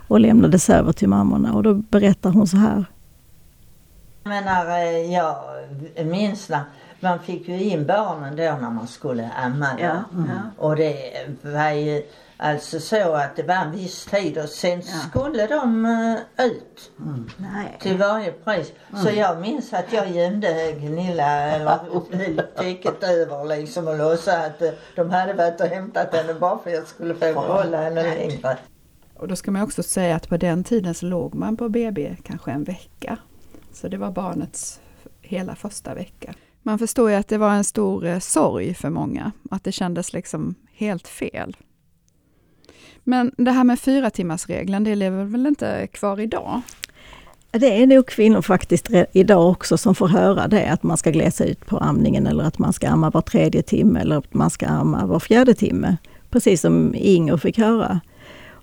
och 0.09 0.21
lämnades 0.21 0.71
över 0.71 0.93
till 0.93 1.09
mammorna 1.09 1.55
och 1.55 1.63
då 1.63 1.75
berättar 1.75 2.31
hon 2.31 2.47
så 2.47 2.57
här. 2.57 2.85
Jag 4.23 4.31
menar, 4.31 4.71
eh, 4.71 5.13
jag 5.13 5.37
minns 6.07 6.49
när 6.49 6.61
man 7.01 7.19
fick 7.19 7.49
ju 7.49 7.63
in 7.63 7.87
barnen 7.87 8.37
då 8.37 8.43
när 8.43 8.71
man 8.71 8.87
skulle 8.87 9.31
amma. 9.31 9.69
Ja, 9.81 10.05
mm. 10.15 10.31
Och 10.59 10.77
det 10.77 10.95
var 11.43 11.71
ju 11.71 12.03
alltså 12.37 12.81
så 12.81 13.13
att 13.13 13.37
det 13.37 13.43
var 13.43 13.55
en 13.55 13.73
viss 13.73 14.05
tid 14.05 14.39
och 14.39 14.49
sen 14.49 14.83
ja. 14.87 15.09
skulle 15.11 15.47
de 15.47 15.87
uh, 15.87 16.47
ut. 16.47 16.91
Mm. 17.01 17.29
Till 17.81 17.99
varje 17.99 18.33
pris. 18.33 18.73
Mm. 18.91 19.05
Så 19.05 19.11
jag 19.11 19.41
minns 19.41 19.73
att 19.73 19.93
jag 19.93 20.11
gömde 20.11 20.73
Gunilla 20.81 21.41
eller 21.41 21.79
täcket 22.57 23.03
över 23.03 23.57
liksom 23.57 23.89
och 23.89 23.99
låtsades 23.99 24.47
att 24.47 24.63
uh, 24.63 24.69
de 24.97 25.11
hade 25.11 25.33
varit 25.33 25.61
och 25.61 25.67
hämtat 25.67 26.15
henne 26.15 26.35
bara 26.35 26.59
för 26.59 26.71
att 26.71 26.77
jag 26.77 26.87
skulle 26.87 27.15
få 27.15 27.21
behålla 27.21 27.83
henne 27.83 28.03
längre. 28.03 28.59
Och 29.15 29.29
då 29.29 29.37
ska 29.37 29.51
man 29.51 29.63
också 29.63 29.83
säga 29.83 30.17
att 30.17 30.29
på 30.29 30.37
den 30.37 30.65
tiden 30.65 30.95
så 30.95 31.07
låg 31.07 31.35
man 31.35 31.57
på 31.57 31.69
BB 31.69 32.17
kanske 32.25 32.51
en 32.51 32.65
vecka. 32.65 33.19
Så 33.73 33.89
det 33.89 33.97
var 33.97 34.11
barnets 34.11 34.81
hela 35.21 35.55
första 35.55 35.95
vecka. 35.95 36.35
Man 36.63 36.79
förstår 36.79 37.11
ju 37.11 37.17
att 37.17 37.29
det 37.29 37.39
var 37.39 37.53
en 37.53 37.65
stor 37.65 38.07
eh, 38.07 38.19
sorg 38.19 38.75
för 38.75 38.91
många, 38.91 39.33
att 39.51 39.65
det 39.65 39.73
kändes 39.73 40.13
liksom 40.13 40.55
helt 40.73 41.09
fel. 41.09 41.57
Men 43.09 43.33
det 43.37 43.51
här 43.51 43.65
med 43.65 43.81
fyra 43.81 44.11
timmars 44.11 44.47
regeln, 44.47 44.85
det 44.85 44.95
lever 44.95 45.25
väl 45.25 45.47
inte 45.47 45.87
kvar 45.87 46.21
idag? 46.21 46.63
Det 47.51 47.83
är 47.83 47.87
nog 47.87 48.07
kvinnor 48.07 48.43
faktiskt 48.43 48.91
idag 49.13 49.51
också 49.51 49.79
som 49.79 49.95
får 49.95 50.09
höra 50.09 50.49
det, 50.49 50.71
att 50.71 50.83
man 50.83 50.97
ska 50.97 51.11
glesa 51.11 51.45
ut 51.45 51.67
på 51.67 51.79
amningen 51.79 52.27
eller 52.27 52.45
att 52.45 52.59
man 52.59 52.73
ska 52.73 52.89
amma 52.89 53.11
var 53.11 53.21
tredje 53.21 53.63
timme 53.63 54.01
eller 54.01 54.17
att 54.17 54.35
man 54.35 54.51
ska 54.51 54.67
amma 54.67 55.07
var 55.07 55.21
fjärde 55.21 55.55
timme. 55.55 55.97
Precis 56.31 56.61
som 56.61 56.95
Inger 56.95 57.37
fick 57.37 57.59
höra. 57.59 58.01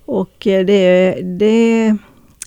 Och 0.04 0.46
eh, 0.46 0.66
det, 0.66 1.12
det 1.38 1.96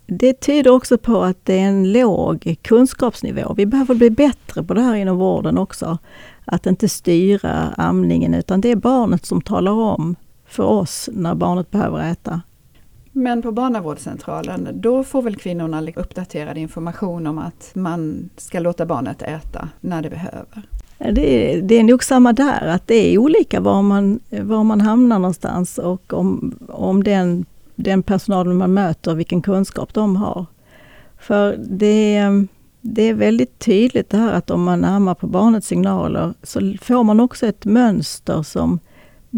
det 0.08 0.34
tyder 0.34 0.72
också 0.72 0.98
på 0.98 1.24
att 1.24 1.46
det 1.46 1.60
är 1.60 1.68
en 1.68 1.92
låg 1.92 2.56
kunskapsnivå. 2.62 3.54
Vi 3.54 3.66
behöver 3.66 3.96
bli 3.96 4.10
bättre 4.10 4.64
på 4.64 4.74
det 4.74 4.82
här 4.82 4.96
inom 4.96 5.18
vården 5.18 5.58
också. 5.58 5.98
Att 6.46 6.66
inte 6.66 6.90
styra 6.90 7.74
amningen 7.78 8.34
utan 8.34 8.62
det 8.62 8.72
är 8.72 8.76
barnet 8.76 9.26
som 9.26 9.42
talar 9.42 9.72
om 9.72 10.16
för 10.58 10.64
oss 10.64 11.10
när 11.14 11.36
barnet 11.36 11.72
behöver 11.72 12.12
äta. 12.12 12.42
Men 13.12 13.42
på 13.42 13.52
barnavårdscentralen, 13.52 14.70
då 14.74 15.04
får 15.04 15.22
väl 15.22 15.36
kvinnorna 15.36 15.92
uppdaterad 15.96 16.58
information 16.58 17.28
om 17.28 17.38
att 17.38 17.72
man 17.74 18.30
ska 18.38 18.60
låta 18.60 18.86
barnet 18.86 19.22
äta 19.22 19.70
när 19.82 20.02
det 20.02 20.10
behöver? 20.10 20.64
Det 20.98 21.56
är, 21.56 21.62
det 21.62 21.76
är 21.76 21.84
nog 21.84 22.04
samma 22.04 22.34
där, 22.34 22.68
att 22.68 22.88
det 22.88 23.14
är 23.14 23.18
olika 23.18 23.60
var 23.60 23.82
man, 23.82 24.20
var 24.30 24.64
man 24.64 24.82
hamnar 24.82 25.20
någonstans 25.20 25.78
och 25.78 26.14
om, 26.14 26.60
om 26.70 27.04
den 27.04 27.46
den 27.78 28.04
personalen 28.04 28.58
man 28.58 28.74
möter, 28.74 29.16
vilken 29.16 29.42
kunskap 29.42 29.94
de 29.94 30.16
har. 30.16 30.46
För 31.20 31.58
det, 31.58 32.22
det 32.82 33.04
är 33.04 33.14
väldigt 33.14 33.60
tydligt 33.60 34.10
det 34.10 34.18
här 34.18 34.34
att 34.34 34.50
om 34.50 34.64
man 34.64 34.86
ammar 34.86 35.16
på 35.16 35.28
barnets 35.28 35.68
signaler 35.68 36.34
så 36.44 36.74
får 36.82 37.04
man 37.04 37.20
också 37.20 37.46
ett 37.48 37.66
mönster 37.66 38.44
som 38.44 38.80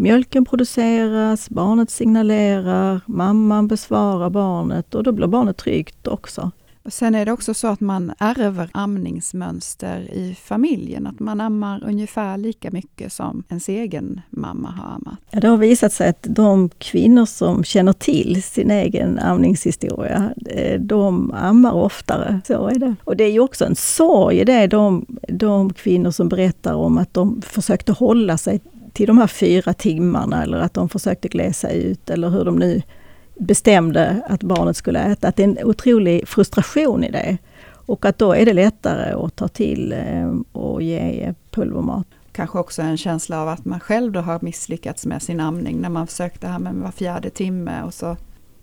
mjölken 0.00 0.44
produceras, 0.44 1.50
barnet 1.50 1.90
signalerar, 1.90 3.00
mamman 3.06 3.68
besvarar 3.68 4.30
barnet 4.30 4.94
och 4.94 5.02
då 5.02 5.12
blir 5.12 5.26
barnet 5.26 5.56
tryggt 5.56 6.06
också. 6.06 6.50
Och 6.82 6.92
sen 6.92 7.14
är 7.14 7.26
det 7.26 7.32
också 7.32 7.54
så 7.54 7.66
att 7.66 7.80
man 7.80 8.12
ärver 8.18 8.70
amningsmönster 8.72 10.00
i 10.00 10.36
familjen, 10.42 11.06
att 11.06 11.20
man 11.20 11.40
ammar 11.40 11.84
ungefär 11.84 12.36
lika 12.36 12.70
mycket 12.70 13.12
som 13.12 13.42
ens 13.48 13.68
egen 13.68 14.20
mamma 14.30 14.70
har 14.70 14.84
ammat. 14.84 15.18
Ja, 15.30 15.40
det 15.40 15.48
har 15.48 15.56
visat 15.56 15.92
sig 15.92 16.08
att 16.08 16.26
de 16.28 16.68
kvinnor 16.68 17.26
som 17.26 17.64
känner 17.64 17.92
till 17.92 18.42
sin 18.42 18.70
egen 18.70 19.18
amningshistoria, 19.18 20.34
eh, 20.46 20.80
de 20.80 21.32
ammar 21.32 21.72
oftare. 21.72 22.40
Så 22.46 22.68
är 22.68 22.78
det. 22.78 22.94
Och 23.04 23.16
det 23.16 23.24
är 23.24 23.32
ju 23.32 23.40
också 23.40 23.64
en 23.64 23.76
sorg 23.76 24.44
det, 24.44 24.66
de, 24.66 25.06
de 25.28 25.72
kvinnor 25.72 26.10
som 26.10 26.28
berättar 26.28 26.74
om 26.74 26.98
att 26.98 27.14
de 27.14 27.42
försökte 27.42 27.92
hålla 27.92 28.38
sig 28.38 28.60
till 28.92 29.06
de 29.06 29.18
här 29.18 29.26
fyra 29.26 29.72
timmarna 29.72 30.42
eller 30.42 30.58
att 30.58 30.74
de 30.74 30.88
försökte 30.88 31.28
glesa 31.28 31.70
ut 31.70 32.10
eller 32.10 32.28
hur 32.28 32.44
de 32.44 32.56
nu 32.56 32.82
bestämde 33.38 34.22
att 34.28 34.42
barnet 34.42 34.76
skulle 34.76 35.00
äta, 35.00 35.28
att 35.28 35.36
det 35.36 35.42
är 35.42 35.48
en 35.48 35.58
otrolig 35.64 36.28
frustration 36.28 37.04
i 37.04 37.10
det. 37.10 37.38
Och 37.86 38.04
att 38.04 38.18
då 38.18 38.32
är 38.32 38.46
det 38.46 38.52
lättare 38.52 39.12
att 39.12 39.36
ta 39.36 39.48
till 39.48 39.92
eh, 39.92 40.34
och 40.52 40.82
ge 40.82 41.34
pulvermat. 41.50 42.06
Kanske 42.32 42.58
också 42.58 42.82
en 42.82 42.96
känsla 42.96 43.42
av 43.42 43.48
att 43.48 43.64
man 43.64 43.80
själv 43.80 44.12
då 44.12 44.20
har 44.20 44.38
misslyckats 44.42 45.06
med 45.06 45.22
sin 45.22 45.40
amning 45.40 45.80
när 45.80 45.88
man 45.88 46.06
försökte 46.06 46.48
här 46.48 46.58
med 46.58 46.74
var 46.74 46.90
fjärde 46.90 47.30
timme 47.30 47.82
och 47.82 47.94
så 47.94 48.16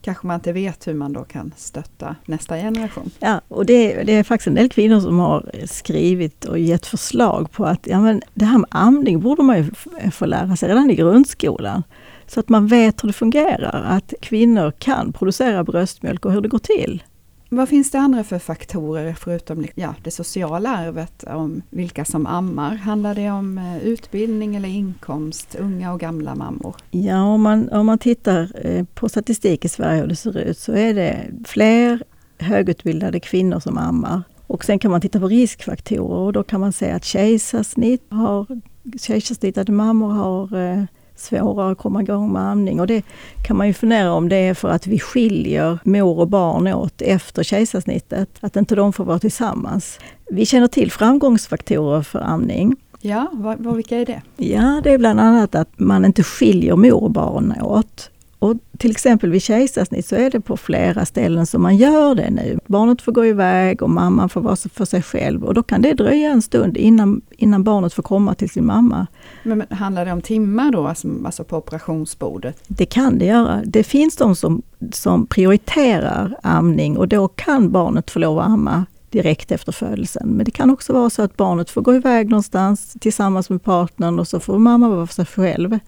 kanske 0.08 0.28
man 0.28 0.36
inte 0.36 0.54
vet 0.54 0.88
hur 0.88 0.94
man 0.94 1.14
då 1.14 1.24
kan 1.24 1.54
stötta 1.58 2.16
nästa 2.26 2.56
generation. 2.56 3.12
Ja, 3.20 3.42
och 3.48 3.66
det, 3.66 4.04
det 4.04 4.14
är 4.14 4.24
faktiskt 4.24 4.48
en 4.48 4.56
del 4.56 4.70
kvinnor 4.70 5.00
som 5.00 5.20
har 5.20 5.52
skrivit 5.66 6.46
och 6.46 6.60
gett 6.60 6.86
förslag 6.86 7.52
på 7.52 7.66
att 7.66 7.88
ja, 7.88 8.00
men 8.00 8.22
det 8.34 8.46
här 8.46 8.58
med 8.58 8.68
amning 8.72 9.20
borde 9.20 9.44
man 9.44 9.58
ju 9.58 9.72
få 10.12 10.26
lära 10.26 10.56
sig 10.56 10.70
redan 10.70 10.90
i 10.90 10.96
grundskolan. 10.96 11.84
Så 12.28 12.40
att 12.40 12.50
man 12.50 12.68
vet 12.68 13.04
hur 13.04 13.08
det 13.08 13.14
fungerar, 13.14 13.84
att 13.88 14.14
kvinnor 14.22 14.72
kan 14.72 15.14
producera 15.14 15.64
bröstmjölk 15.64 16.26
och 16.26 16.32
hur 16.32 16.42
det 16.42 16.50
går 16.50 16.60
till. 16.60 17.04
Vad 17.50 17.70
finns 17.70 17.92
det 17.92 18.00
andra 18.00 18.24
för 18.24 18.40
faktorer 18.40 19.14
förutom 19.14 19.66
ja, 19.76 19.96
det 20.04 20.12
sociala 20.12 20.70
arvet 20.70 21.24
om 21.24 21.62
vilka 21.70 22.06
som 22.06 22.28
ammar? 22.28 22.76
Handlar 22.76 23.16
det 23.16 23.32
om 23.32 23.58
eh, 23.58 23.78
utbildning 23.78 24.56
eller 24.56 24.70
inkomst, 24.70 25.56
unga 25.56 25.94
och 25.94 26.00
gamla 26.00 26.36
mammor? 26.36 26.76
Ja, 26.92 27.24
om 27.24 27.42
man, 27.42 27.70
om 27.70 27.86
man 27.86 27.98
tittar 27.98 28.52
eh, 28.68 28.86
på 28.94 29.10
statistik 29.10 29.66
i 29.66 29.70
Sverige 29.70 30.02
hur 30.02 30.08
det 30.08 30.16
ser 30.16 30.38
ut 30.38 30.58
så 30.58 30.74
är 30.74 30.94
det 30.94 31.18
fler 31.46 32.04
högutbildade 32.40 33.20
kvinnor 33.20 33.60
som 33.60 33.78
ammar. 33.78 34.24
Och 34.48 34.66
sen 34.66 34.80
kan 34.80 34.92
man 34.92 35.02
titta 35.02 35.20
på 35.20 35.28
riskfaktorer 35.28 36.18
och 36.18 36.34
då 36.34 36.44
kan 36.44 36.60
man 36.60 36.74
säga 36.74 36.96
att 36.96 37.06
kejsarsnitt 37.06 38.06
har, 38.10 38.62
kejsarsnittade 39.00 39.72
mammor 39.72 40.10
har 40.10 40.58
eh, 40.58 40.84
svårare 41.20 41.72
att 41.72 41.78
komma 41.78 42.02
igång 42.02 42.34
med 42.34 42.42
amning. 42.42 42.80
Och 42.80 42.88
det 42.88 43.06
kan 43.44 43.58
man 43.58 43.68
ju 43.68 43.74
fundera 43.74 44.14
om 44.14 44.30
det 44.30 44.36
är 44.36 44.54
för 44.54 44.70
att 44.70 44.88
vi 44.88 45.00
skiljer 45.00 45.80
mor 45.84 46.20
och 46.20 46.28
barn 46.28 46.68
åt 46.68 47.02
efter 47.02 47.44
kejsarsnittet, 47.44 48.30
att 48.40 48.56
inte 48.56 48.76
de 48.76 48.94
får 48.94 49.06
vara 49.06 49.20
tillsammans. 49.20 50.00
Vi 50.32 50.46
känner 50.46 50.68
till 50.68 50.92
framgångsfaktorer 50.92 52.02
för 52.02 52.20
amning. 52.20 52.76
Ja, 53.02 53.28
vad, 53.34 53.76
vilka 53.76 53.98
är 53.98 54.06
det? 54.06 54.22
Ja, 54.38 54.82
det 54.84 54.94
är 54.94 54.98
bland 54.98 55.20
annat 55.20 55.56
att 55.56 55.80
man 55.80 56.06
inte 56.06 56.24
skiljer 56.24 56.76
mor 56.76 57.04
och 57.04 57.12
barn 57.12 57.54
åt. 57.62 58.10
Och 58.40 58.56
till 58.78 58.92
exempel 58.92 59.32
vid 59.32 59.42
kejsarsnitt 59.42 60.08
så 60.08 60.16
är 60.16 60.30
det 60.30 60.42
på 60.42 60.58
flera 60.58 61.06
ställen 61.06 61.46
som 61.46 61.62
man 61.62 61.78
gör 61.78 62.16
det 62.16 62.30
nu. 62.30 62.60
Barnet 62.66 63.02
får 63.02 63.12
gå 63.12 63.26
iväg 63.26 63.82
och 63.82 63.90
mamman 63.90 64.30
får 64.30 64.42
vara 64.42 64.56
för 64.56 64.86
sig 64.86 65.02
själv 65.02 65.44
och 65.44 65.54
då 65.54 65.64
kan 65.64 65.82
det 65.82 65.94
dröja 65.94 66.30
en 66.30 66.42
stund 66.42 66.78
innan, 66.78 67.22
innan 67.32 67.64
barnet 67.64 67.94
får 67.94 68.04
komma 68.04 68.34
till 68.34 68.50
sin 68.50 68.66
mamma. 68.66 69.08
Men, 69.44 69.58
men 69.58 69.78
handlar 69.78 70.06
det 70.06 70.12
om 70.12 70.22
timmar 70.22 70.72
då, 70.72 70.88
alltså, 70.88 71.08
alltså 71.26 71.44
på 71.44 71.58
operationsbordet? 71.58 72.64
Det 72.68 72.86
kan 72.86 73.18
det 73.18 73.26
göra. 73.26 73.62
Det 73.66 73.84
finns 73.84 74.16
de 74.16 74.36
som, 74.36 74.62
som 74.92 75.28
prioriterar 75.28 76.36
amning 76.44 76.98
och 76.98 77.08
då 77.08 77.28
kan 77.28 77.72
barnet 77.72 78.12
få 78.12 78.20
lov 78.20 78.40
att 78.40 78.46
amma 78.46 78.86
direkt 79.10 79.52
efter 79.52 79.72
födelsen. 79.72 80.30
Men 80.30 80.46
det 80.46 80.52
kan 80.52 80.70
också 80.70 80.94
vara 80.94 81.10
så 81.10 81.22
att 81.22 81.38
barnet 81.38 81.70
får 81.70 81.82
gå 81.82 81.96
iväg 81.96 82.30
någonstans 82.30 82.96
tillsammans 83.00 83.50
med 83.50 83.64
partnern 83.64 84.20
och 84.20 84.28
så 84.28 84.40
får 84.40 84.60
mamma 84.60 84.90
vara 84.90 85.08
för 85.08 85.14
sig 85.14 85.26
själv. 85.26 85.80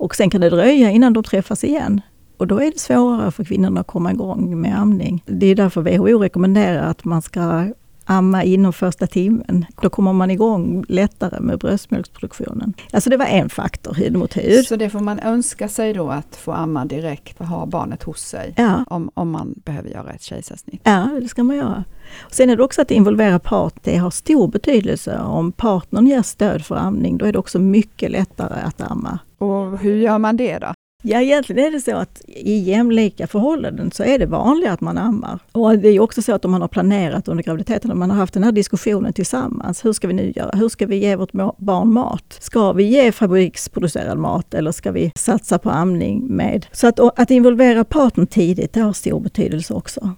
Och 0.00 0.14
sen 0.14 0.30
kan 0.30 0.40
det 0.40 0.50
dröja 0.50 0.90
innan 0.90 1.12
de 1.12 1.22
träffas 1.22 1.64
igen. 1.64 2.00
Och 2.36 2.46
då 2.46 2.58
är 2.58 2.70
det 2.70 2.78
svårare 2.78 3.30
för 3.30 3.44
kvinnorna 3.44 3.80
att 3.80 3.86
komma 3.86 4.12
igång 4.12 4.60
med 4.60 4.78
amning. 4.78 5.22
Det 5.26 5.46
är 5.46 5.54
därför 5.54 5.82
WHO 5.82 6.18
rekommenderar 6.18 6.82
att 6.82 7.04
man 7.04 7.22
ska 7.22 7.68
amma 8.10 8.44
inom 8.44 8.72
första 8.72 9.06
timmen. 9.06 9.66
Då 9.82 9.90
kommer 9.90 10.12
man 10.12 10.30
igång 10.30 10.84
lättare 10.88 11.40
med 11.40 11.58
bröstmjölksproduktionen. 11.58 12.74
Alltså 12.92 13.10
det 13.10 13.16
var 13.16 13.26
en 13.26 13.48
faktor, 13.48 13.94
hud 13.94 14.16
mot 14.16 14.36
hud. 14.36 14.66
Så 14.66 14.76
det 14.76 14.90
får 14.90 15.00
man 15.00 15.20
önska 15.20 15.68
sig 15.68 15.92
då 15.92 16.10
att 16.10 16.36
få 16.36 16.52
amma 16.52 16.84
direkt 16.84 17.40
och 17.40 17.46
ha 17.46 17.66
barnet 17.66 18.02
hos 18.02 18.20
sig? 18.20 18.54
Ja. 18.56 18.84
Om, 18.86 19.10
om 19.14 19.30
man 19.30 19.54
behöver 19.64 19.88
göra 19.88 20.10
ett 20.10 20.22
kejsarsnitt? 20.22 20.80
Ja, 20.84 21.08
det 21.22 21.28
ska 21.28 21.42
man 21.42 21.56
göra. 21.56 21.84
Sen 22.30 22.50
är 22.50 22.56
det 22.56 22.62
också 22.62 22.82
att 22.82 22.90
involvera 22.90 23.38
part. 23.38 23.74
Det 23.82 23.96
har 23.96 24.10
stor 24.10 24.48
betydelse. 24.48 25.18
Om 25.18 25.52
partnern 25.52 26.06
ger 26.06 26.22
stöd 26.22 26.64
för 26.64 26.76
amning, 26.76 27.18
då 27.18 27.26
är 27.26 27.32
det 27.32 27.38
också 27.38 27.58
mycket 27.58 28.10
lättare 28.10 28.60
att 28.60 28.80
amma. 28.80 29.18
Och 29.38 29.78
hur 29.78 29.96
gör 29.96 30.18
man 30.18 30.36
det 30.36 30.58
då? 30.58 30.72
Ja, 31.02 31.20
egentligen 31.20 31.66
är 31.66 31.70
det 31.70 31.80
så 31.80 31.96
att 31.96 32.22
i 32.26 32.58
jämlika 32.58 33.26
förhållanden 33.26 33.90
så 33.90 34.02
är 34.02 34.18
det 34.18 34.26
vanligare 34.26 34.74
att 34.74 34.80
man 34.80 34.98
ammar. 34.98 35.38
Och 35.52 35.78
det 35.78 35.88
är 35.88 36.00
också 36.00 36.22
så 36.22 36.34
att 36.34 36.44
om 36.44 36.50
man 36.50 36.60
har 36.60 36.68
planerat 36.68 37.28
under 37.28 37.44
graviditeten, 37.44 37.90
om 37.90 37.98
man 37.98 38.10
har 38.10 38.16
haft 38.16 38.34
den 38.34 38.44
här 38.44 38.52
diskussionen 38.52 39.12
tillsammans. 39.12 39.84
Hur 39.84 39.92
ska 39.92 40.08
vi 40.08 40.14
nu 40.14 40.32
göra? 40.36 40.50
Hur 40.56 40.68
ska 40.68 40.86
vi 40.86 40.96
ge 40.96 41.16
vårt 41.16 41.32
barn 41.58 41.92
mat? 41.92 42.36
Ska 42.40 42.72
vi 42.72 42.84
ge 42.84 43.12
fabriksproducerad 43.12 44.18
mat 44.18 44.54
eller 44.54 44.72
ska 44.72 44.92
vi 44.92 45.12
satsa 45.14 45.58
på 45.58 45.70
amning 45.70 46.26
med? 46.26 46.66
Så 46.72 46.86
att, 46.86 47.00
att 47.20 47.30
involvera 47.30 47.84
partnern 47.84 48.26
tidigt, 48.26 48.72
det 48.72 48.80
har 48.80 48.92
stor 48.92 49.20
betydelse 49.20 49.74
också. 49.74 50.14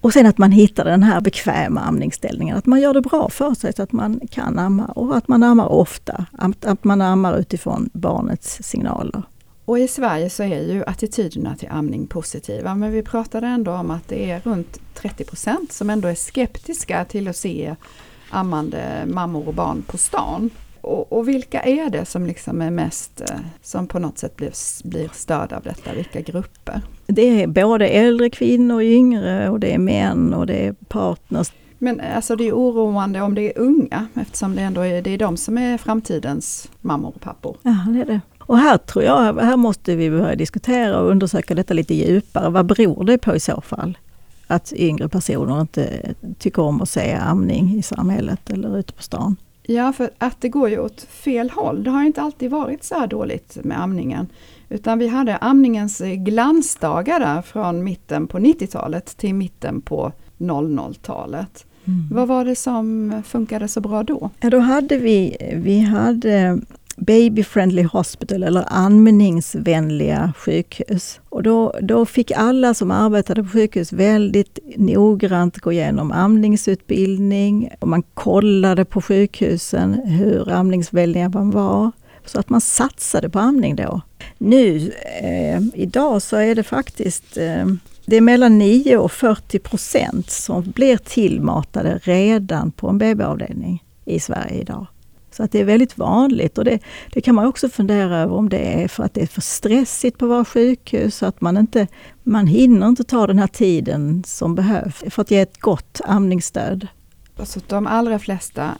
Och 0.00 0.12
sen 0.12 0.26
att 0.26 0.38
man 0.38 0.52
hittar 0.52 0.84
den 0.84 1.02
här 1.02 1.20
bekväma 1.20 1.80
amningsställningen, 1.80 2.56
att 2.56 2.66
man 2.66 2.80
gör 2.80 2.94
det 2.94 3.00
bra 3.00 3.28
för 3.28 3.54
sig 3.54 3.72
så 3.72 3.82
att 3.82 3.92
man 3.92 4.20
kan 4.30 4.58
amma 4.58 4.84
och 4.84 5.16
att 5.16 5.28
man 5.28 5.42
ammar 5.42 5.66
ofta, 5.66 6.26
att, 6.32 6.64
att 6.64 6.84
man 6.84 7.00
ammar 7.00 7.38
utifrån 7.38 7.90
barnets 7.92 8.58
signaler. 8.62 9.22
Och 9.64 9.78
i 9.78 9.88
Sverige 9.88 10.30
så 10.30 10.42
är 10.42 10.72
ju 10.72 10.84
attityderna 10.86 11.56
till 11.56 11.68
amning 11.70 12.06
positiva 12.06 12.74
men 12.74 12.92
vi 12.92 13.02
pratade 13.02 13.46
ändå 13.46 13.72
om 13.72 13.90
att 13.90 14.08
det 14.08 14.30
är 14.30 14.40
runt 14.40 14.80
30 14.94 15.24
procent 15.24 15.72
som 15.72 15.90
ändå 15.90 16.08
är 16.08 16.14
skeptiska 16.14 17.04
till 17.04 17.28
att 17.28 17.36
se 17.36 17.76
ammande 18.30 19.04
mammor 19.06 19.48
och 19.48 19.54
barn 19.54 19.82
på 19.82 19.98
stan. 19.98 20.50
Och, 20.80 21.12
och, 21.12 21.28
vilka 21.28 21.60
är 21.60 21.90
det 21.90 22.04
som 22.04 22.26
liksom 22.26 22.62
är 22.62 22.70
mest, 22.70 23.20
eh, 23.20 23.36
som 23.62 23.86
på 23.86 23.98
något 23.98 24.18
sätt 24.18 24.36
blir, 24.36 24.52
blir 24.88 25.10
störda 25.12 25.56
av 25.56 25.62
detta? 25.62 25.94
Vilka 25.94 26.20
grupper? 26.20 26.80
Det 27.06 27.42
är 27.42 27.46
både 27.46 27.88
äldre 27.88 28.30
kvinnor, 28.30 28.82
yngre 28.82 29.50
och 29.50 29.60
det 29.60 29.74
är 29.74 29.78
män 29.78 30.34
och 30.34 30.46
det 30.46 30.66
är 30.66 30.72
partners. 30.72 31.52
Men 31.78 32.00
alltså 32.00 32.36
det 32.36 32.48
är 32.48 32.52
oroande 32.52 33.20
om 33.20 33.34
det 33.34 33.52
är 33.52 33.58
unga 33.58 34.06
eftersom 34.14 34.56
det 34.56 34.62
ändå 34.62 34.80
är, 34.80 35.02
det 35.02 35.10
är 35.10 35.18
de 35.18 35.36
som 35.36 35.58
är 35.58 35.78
framtidens 35.78 36.68
mammor 36.80 37.12
och 37.14 37.20
pappor. 37.20 37.56
Ja, 37.62 37.76
det 37.88 38.00
är 38.00 38.06
det. 38.06 38.20
Och 38.46 38.58
här 38.58 38.78
tror 38.78 39.04
jag, 39.04 39.40
här 39.40 39.56
måste 39.56 39.96
vi 39.96 40.10
börja 40.10 40.36
diskutera 40.36 41.00
och 41.00 41.10
undersöka 41.10 41.54
detta 41.54 41.74
lite 41.74 41.94
djupare. 41.94 42.50
Vad 42.50 42.66
beror 42.66 43.04
det 43.04 43.18
på 43.18 43.36
i 43.36 43.40
så 43.40 43.60
fall? 43.60 43.98
Att 44.46 44.72
yngre 44.72 45.08
personer 45.08 45.60
inte 45.60 46.14
tycker 46.38 46.62
om 46.62 46.82
att 46.82 46.88
se 46.88 47.12
amning 47.12 47.74
i 47.78 47.82
samhället 47.82 48.50
eller 48.50 48.78
ute 48.78 48.92
på 48.92 49.02
stan. 49.02 49.36
Ja, 49.62 49.92
för 49.92 50.10
att 50.18 50.40
det 50.40 50.48
går 50.48 50.68
ju 50.68 50.78
åt 50.78 51.00
fel 51.00 51.50
håll. 51.50 51.84
Det 51.84 51.90
har 51.90 52.02
inte 52.02 52.22
alltid 52.22 52.50
varit 52.50 52.84
så 52.84 52.94
här 52.94 53.06
dåligt 53.06 53.58
med 53.62 53.80
amningen. 53.80 54.26
Utan 54.68 54.98
vi 54.98 55.08
hade 55.08 55.36
amningens 55.36 56.02
glansdagar 56.16 57.20
där 57.20 57.42
från 57.42 57.84
mitten 57.84 58.26
på 58.26 58.38
90-talet 58.38 59.16
till 59.16 59.34
mitten 59.34 59.80
på 59.80 60.12
00-talet. 60.38 61.66
Mm. 61.84 62.08
Vad 62.10 62.28
var 62.28 62.44
det 62.44 62.56
som 62.56 63.12
funkade 63.26 63.68
så 63.68 63.80
bra 63.80 64.02
då? 64.02 64.30
Ja, 64.40 64.50
då 64.50 64.58
hade 64.58 64.98
vi, 64.98 65.36
vi 65.54 65.80
hade 65.80 66.58
Baby 66.96 67.42
Friendly 67.44 67.82
Hospital 67.82 68.42
eller 68.42 68.64
amningsvänliga 68.66 70.32
sjukhus. 70.36 71.20
Och 71.28 71.42
då, 71.42 71.74
då 71.82 72.06
fick 72.06 72.30
alla 72.30 72.74
som 72.74 72.90
arbetade 72.90 73.42
på 73.42 73.48
sjukhus 73.48 73.92
väldigt 73.92 74.58
noggrant 74.76 75.58
gå 75.58 75.72
igenom 75.72 76.12
amningsutbildning 76.12 77.70
och 77.80 77.88
man 77.88 78.02
kollade 78.02 78.84
på 78.84 79.02
sjukhusen 79.02 79.94
hur 79.94 80.50
amningsvänliga 80.50 81.28
man 81.28 81.50
var. 81.50 81.90
Så 82.26 82.40
att 82.40 82.48
man 82.48 82.60
satsade 82.60 83.30
på 83.30 83.38
amning 83.38 83.76
då. 83.76 84.00
Nu, 84.38 84.92
eh, 85.22 85.60
idag 85.74 86.22
så 86.22 86.36
är 86.36 86.54
det 86.54 86.62
faktiskt 86.62 87.36
eh, 87.36 87.66
det 88.06 88.16
är 88.16 88.20
mellan 88.20 88.58
9 88.58 88.96
och 88.96 89.12
40 89.12 89.58
procent 89.58 90.30
som 90.30 90.62
blir 90.70 90.96
tillmatade 90.96 92.00
redan 92.02 92.70
på 92.70 92.88
en 92.88 92.98
BB-avdelning 92.98 93.84
i 94.04 94.20
Sverige 94.20 94.60
idag. 94.60 94.86
Så 95.36 95.42
att 95.42 95.52
det 95.52 95.60
är 95.60 95.64
väldigt 95.64 95.98
vanligt 95.98 96.58
och 96.58 96.64
det, 96.64 96.78
det, 97.12 97.20
kan 97.20 97.34
man 97.34 97.46
också 97.46 97.68
fundera 97.68 98.18
över 98.18 98.34
om 98.34 98.48
det 98.48 98.82
är 98.82 98.88
för 98.88 99.04
att 99.04 99.14
det 99.14 99.22
är 99.22 99.26
för 99.26 99.40
stressigt 99.40 100.18
på 100.18 100.26
våra 100.26 100.44
sjukhus, 100.44 101.16
så 101.16 101.26
att 101.26 101.40
man 101.40 101.56
inte 101.56 101.86
man 102.22 102.46
hinner 102.46 102.88
inte 102.88 103.04
ta 103.04 103.26
den 103.26 103.38
här 103.38 103.46
tiden 103.46 104.24
som 104.26 104.54
behövs 104.54 105.04
för 105.10 105.22
att 105.22 105.30
ge 105.30 105.40
ett 105.40 105.60
gott 105.60 106.00
amningsstöd. 106.04 106.88
Alltså 107.36 107.60
de 107.66 107.86
allra 107.86 108.18
flesta 108.18 108.70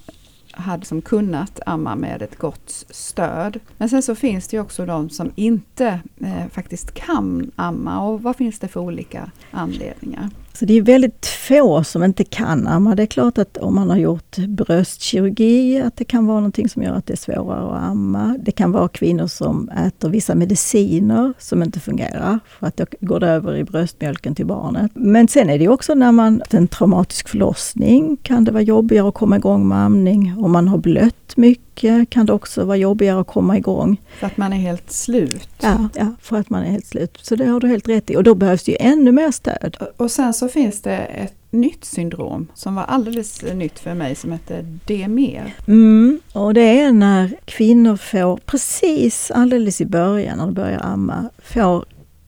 hade 0.53 0.87
som 0.87 1.03
kunnat 1.03 1.61
amma 1.67 1.97
med 1.97 2.23
ett 2.23 2.39
gott 2.39 2.85
stöd. 2.91 3.61
Men 3.77 3.89
sen 3.89 4.03
så 4.03 4.15
finns 4.15 4.49
det 4.49 4.61
också 4.61 4.87
de 4.87 5.11
som 5.11 5.33
inte 5.35 6.01
eh, 6.21 6.49
faktiskt 6.53 6.95
kan 6.95 7.51
amma 7.57 8.01
och 8.01 8.23
vad 8.23 8.37
finns 8.37 8.59
det 8.59 8.69
för 8.69 8.81
olika 8.81 9.31
anledningar? 9.51 10.31
Så 10.59 10.65
det 10.65 10.75
är 10.75 10.83
väldigt 10.83 11.27
få 11.27 11.85
som 11.85 12.05
inte 12.05 12.25
kan 12.25 12.67
amma. 12.67 12.95
Det 12.95 13.03
är 13.03 13.07
klart 13.07 13.39
att 13.39 13.57
om 13.57 13.75
man 13.75 13.91
har 13.91 13.97
gjort 13.97 14.37
bröstkirurgi, 14.37 15.81
att 15.81 15.97
det 15.97 16.05
kan 16.05 16.27
vara 16.27 16.37
någonting 16.37 16.69
som 16.69 16.83
gör 16.83 16.93
att 16.93 17.07
det 17.07 17.13
är 17.13 17.17
svårare 17.17 17.77
att 17.77 17.83
amma. 17.83 18.37
Det 18.41 18.53
kan 18.53 18.73
vara 18.73 18.89
kvinnor 18.89 19.27
som 19.27 19.69
äter 19.69 20.09
vissa 20.09 20.35
mediciner 20.35 21.33
som 21.39 21.63
inte 21.63 21.81
fungerar, 21.81 22.39
för 22.47 22.67
att 22.67 22.77
då 22.77 22.85
går 23.01 23.21
det 23.21 23.29
över 23.29 23.57
i 23.57 23.65
bröstmjölken 23.65 24.35
till 24.35 24.47
barnet. 24.47 24.91
Men 24.95 25.29
sen 25.29 25.51
är 25.51 25.59
det 25.59 25.69
också 25.69 25.95
när 25.95 26.13
man 26.13 26.43
har 26.51 26.59
en 26.59 26.69
traumatisk 26.69 27.29
förlossning 27.29 28.17
kan 28.17 28.45
det 28.45 28.53
vara 28.53 28.63
jobbigare 28.63 29.09
att 29.09 29.15
komma 29.15 29.37
igång 29.37 29.69
med 29.69 29.79
amning. 29.79 30.35
Om 30.39 30.53
man 30.53 30.69
har 30.69 30.79
blött 30.79 31.37
mycket 31.37 31.64
kan 32.09 32.27
det 32.27 32.33
också 32.33 32.65
vara 32.65 32.77
jobbigare 32.77 33.21
att 33.21 33.27
komma 33.27 33.57
igång. 33.57 34.01
För 34.19 34.27
att 34.27 34.37
man 34.37 34.53
är 34.53 34.57
helt 34.57 34.93
slut? 34.93 35.49
Ja, 35.61 35.89
ja 35.95 36.15
för 36.21 36.37
att 36.37 36.51
man 36.51 36.63
är 36.63 36.71
helt 36.71 36.87
slut. 36.87 37.19
Så 37.23 37.37
det 37.37 37.47
har 37.47 37.61
du 37.61 37.69
helt 37.69 37.89
rätt 37.89 38.11
i. 38.11 38.17
Och 38.17 38.23
då 38.23 38.35
behövs 38.35 38.65
det 38.65 38.73
ju 38.73 38.79
ännu 38.81 39.13
mer 39.13 39.31
stöd. 39.31 39.77
Och 39.97 40.11
sen 40.11 40.35
så 40.35 40.49
finns 40.49 40.83
det 40.83 40.97
ett 40.97 41.35
nytt 41.51 41.85
syndrom 41.85 42.47
som 42.55 42.75
var 42.75 42.83
alldeles 42.83 43.43
nytt 43.43 43.79
för 43.79 43.95
mig 43.95 44.15
som 44.15 44.33
heter 44.33 44.63
DMER. 44.87 45.55
Mm, 45.67 46.21
och 46.33 46.55
det 46.55 46.81
är 46.81 46.93
när 46.93 47.35
kvinnor 47.45 47.97
får, 47.97 48.37
precis 48.37 49.31
alldeles 49.31 49.81
i 49.81 49.87
början 49.87 50.39
när 50.39 50.45
de 50.45 50.55
börjar 50.55 50.81
amma, 50.81 51.31
får 51.45 51.85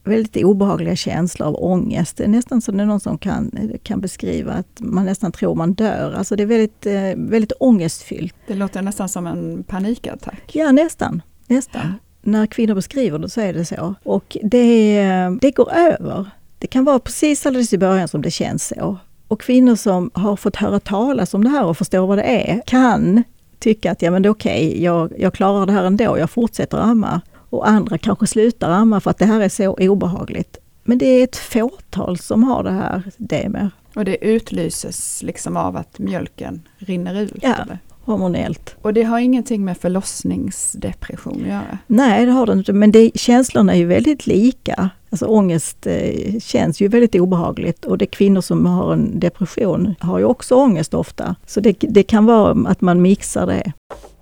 väldigt 0.07 0.45
obehagliga 0.45 0.97
känslor 0.97 1.49
av 1.49 1.64
ångest. 1.64 2.16
Det 2.16 2.25
är 2.25 2.29
nästan 2.29 2.61
som 2.61 2.77
det 2.77 2.83
är 2.83 2.87
någon 2.87 3.01
som 3.01 3.19
kan, 3.19 3.51
kan 3.83 4.01
beskriva 4.01 4.53
att 4.53 4.77
man 4.79 5.05
nästan 5.05 5.33
tror 5.33 5.55
man 5.55 5.73
dör. 5.73 6.14
Alltså 6.19 6.37
det 6.37 6.42
är 6.42 6.47
väldigt, 6.47 6.87
eh, 6.87 6.92
väldigt 7.16 7.53
ångestfyllt. 7.61 8.35
Det 8.47 8.55
låter 8.55 8.83
nästan 8.83 9.09
som 9.09 9.27
en 9.27 9.64
panikattack. 9.64 10.51
Ja, 10.53 10.73
nästan. 10.73 11.23
nästan. 11.47 11.83
Ja. 11.85 11.92
När 12.23 12.47
kvinnor 12.47 12.75
beskriver 12.75 13.19
det 13.19 13.29
så 13.29 13.40
är 13.40 13.53
det 13.53 13.64
så. 13.64 13.95
Och 14.03 14.37
det, 14.42 15.01
det 15.40 15.51
går 15.51 15.73
över. 15.73 16.31
Det 16.59 16.66
kan 16.66 16.85
vara 16.85 16.99
precis 16.99 17.47
alldeles 17.47 17.73
i 17.73 17.79
början 17.79 18.09
som 18.09 18.23
det 18.23 18.31
känns 18.31 18.73
så. 18.77 18.99
Och 19.29 19.40
kvinnor 19.40 19.77
som 19.77 20.11
har 20.14 20.37
fått 20.37 20.57
höra 20.57 20.81
talas 20.81 21.35
om 21.35 21.45
det 21.45 21.51
här 21.51 21.64
och 21.64 21.79
förstår 21.79 22.07
vad 22.07 22.19
det 22.19 22.51
är, 22.51 22.62
kan 22.66 23.23
tycka 23.59 23.92
att 23.92 24.03
ja 24.03 24.11
men 24.11 24.23
det 24.23 24.27
är 24.27 24.31
okej, 24.31 24.69
okay, 24.69 24.83
jag, 24.83 25.12
jag 25.19 25.35
klarar 25.35 25.66
det 25.66 25.73
här 25.73 25.85
ändå, 25.85 26.19
jag 26.19 26.31
fortsätter 26.31 26.79
amma. 26.79 27.21
Och 27.50 27.68
andra 27.68 27.98
kanske 27.98 28.26
slutar 28.26 28.70
amma 28.70 29.00
för 29.00 29.11
att 29.11 29.18
det 29.18 29.26
här 29.26 29.40
är 29.40 29.48
så 29.48 29.74
obehagligt. 29.74 30.59
Men 30.85 30.98
det 30.98 31.06
är 31.06 31.24
ett 31.24 31.37
fåtal 31.37 32.18
som 32.18 32.44
har 32.44 32.62
det 32.62 32.70
här 32.70 33.02
DMR. 33.16 33.70
Och 33.94 34.04
det 34.04 34.24
utlyses 34.24 35.22
liksom 35.22 35.56
av 35.56 35.76
att 35.76 35.98
mjölken 35.98 36.62
rinner 36.78 37.20
ut? 37.20 37.32
Ja, 37.42 37.54
eller? 37.54 37.78
hormonellt. 38.06 38.76
Och 38.82 38.94
det 38.94 39.02
har 39.02 39.18
ingenting 39.18 39.64
med 39.64 39.78
förlossningsdepression 39.78 41.42
att 41.42 41.48
göra? 41.48 41.78
Nej, 41.87 42.26
det 42.26 42.32
har 42.32 42.46
det 42.46 42.52
inte, 42.52 42.72
men 42.72 42.92
det, 42.92 43.11
känslorna 43.14 43.72
är 43.74 43.78
ju 43.78 43.87
väldigt 43.87 44.26
lika. 44.26 44.90
Alltså 45.11 45.26
ångest 45.26 45.87
eh, 45.87 46.40
känns 46.40 46.80
ju 46.80 46.88
väldigt 46.88 47.14
obehagligt 47.14 47.85
och 47.85 47.98
det 47.98 48.06
kvinnor 48.06 48.40
som 48.40 48.66
har 48.66 48.92
en 48.92 49.20
depression 49.20 49.94
har 50.00 50.18
ju 50.18 50.24
också 50.24 50.54
ångest 50.54 50.94
ofta. 50.94 51.37
Så 51.46 51.61
det, 51.61 51.76
det 51.80 52.02
kan 52.02 52.26
vara 52.26 52.68
att 52.68 52.80
man 52.80 53.02
mixar 53.02 53.46
det. 53.46 53.72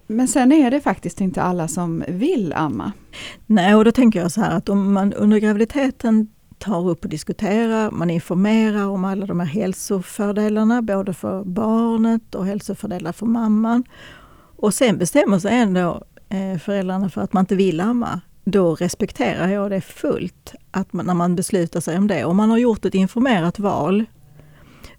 Men 0.06 0.28
sen 0.28 0.52
är 0.52 0.70
det 0.70 0.80
faktiskt 0.80 1.20
inte 1.20 1.42
alla 1.42 1.68
som 1.68 2.04
vill 2.08 2.52
amma. 2.52 2.92
Nej, 3.46 3.74
och 3.74 3.84
då 3.84 3.92
tänker 3.92 4.20
jag 4.20 4.32
så 4.32 4.40
här 4.40 4.56
att 4.56 4.68
om 4.68 4.92
man 4.92 5.12
under 5.12 5.38
graviditeten 5.38 6.28
tar 6.58 6.88
upp 6.88 7.04
och 7.04 7.10
diskuterar, 7.10 7.90
man 7.90 8.10
informerar 8.10 8.86
om 8.86 9.04
alla 9.04 9.26
de 9.26 9.40
här 9.40 9.46
hälsofördelarna, 9.46 10.82
både 10.82 11.14
för 11.14 11.44
barnet 11.44 12.34
och 12.34 12.46
hälsofördelar 12.46 13.12
för 13.12 13.26
mamman. 13.26 13.84
Och 14.56 14.74
sen 14.74 14.98
bestämmer 14.98 15.38
sig 15.38 15.58
ändå 15.58 16.02
eh, 16.28 16.58
föräldrarna 16.58 17.10
för 17.10 17.20
att 17.20 17.32
man 17.32 17.42
inte 17.42 17.56
vill 17.56 17.80
amma. 17.80 18.20
Då 18.44 18.74
respekterar 18.74 19.48
jag 19.48 19.70
det 19.70 19.80
fullt, 19.80 20.54
att 20.70 20.92
man, 20.92 21.06
när 21.06 21.14
man 21.14 21.36
beslutar 21.36 21.80
sig 21.80 21.98
om 21.98 22.06
det. 22.06 22.24
Om 22.24 22.36
man 22.36 22.50
har 22.50 22.58
gjort 22.58 22.84
ett 22.84 22.94
informerat 22.94 23.58
val, 23.58 24.04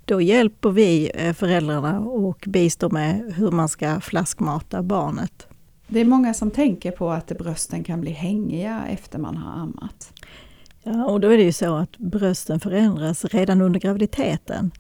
då 0.05 0.21
hjälper 0.21 0.69
vi 0.69 1.11
eh, 1.13 1.33
föräldrarna 1.33 1.99
och 1.99 2.43
bistår 2.47 2.89
med 2.89 3.33
hur 3.35 3.51
man 3.51 3.69
ska 3.69 3.99
flaskmata 3.99 4.83
barnet. 4.83 5.47
Det 5.87 5.99
är 5.99 6.05
många 6.05 6.33
som 6.33 6.51
tänker 6.51 6.91
på 6.91 7.11
att 7.11 7.27
brösten 7.27 7.83
kan 7.83 8.01
bli 8.01 8.11
hängiga 8.11 8.85
efter 8.89 9.19
man 9.19 9.37
har 9.37 9.61
ammat. 9.61 10.13
Ja, 10.83 11.05
och 11.05 11.19
då 11.19 11.29
är 11.29 11.37
det 11.37 11.43
ju 11.43 11.51
så 11.51 11.75
att 11.75 11.97
brösten 11.97 12.59
förändras 12.59 13.25
redan 13.25 13.61
under 13.61 13.79
graviditeten. 13.79 14.71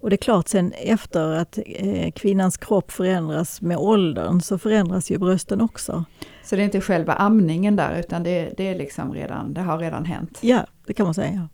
Och 0.00 0.10
det 0.10 0.14
är 0.14 0.18
klart 0.18 0.48
sen 0.48 0.72
efter 0.72 1.32
att 1.32 1.58
eh, 1.66 2.10
kvinnans 2.10 2.56
kropp 2.56 2.92
förändras 2.92 3.60
med 3.60 3.76
åldern 3.76 4.40
så 4.40 4.58
förändras 4.58 5.10
ju 5.10 5.18
brösten 5.18 5.60
också. 5.60 6.04
Så 6.44 6.56
det 6.56 6.62
är 6.62 6.64
inte 6.64 6.80
själva 6.80 7.12
amningen 7.12 7.76
där 7.76 7.98
utan 7.98 8.22
det, 8.22 8.54
det, 8.56 8.68
är 8.68 8.78
liksom 8.78 9.14
redan, 9.14 9.54
det 9.54 9.60
har 9.60 9.78
redan 9.78 10.04
hänt? 10.04 10.38
Ja, 10.40 10.66
det 10.86 10.94
kan 10.94 11.06
man 11.06 11.14
säga. 11.14 11.48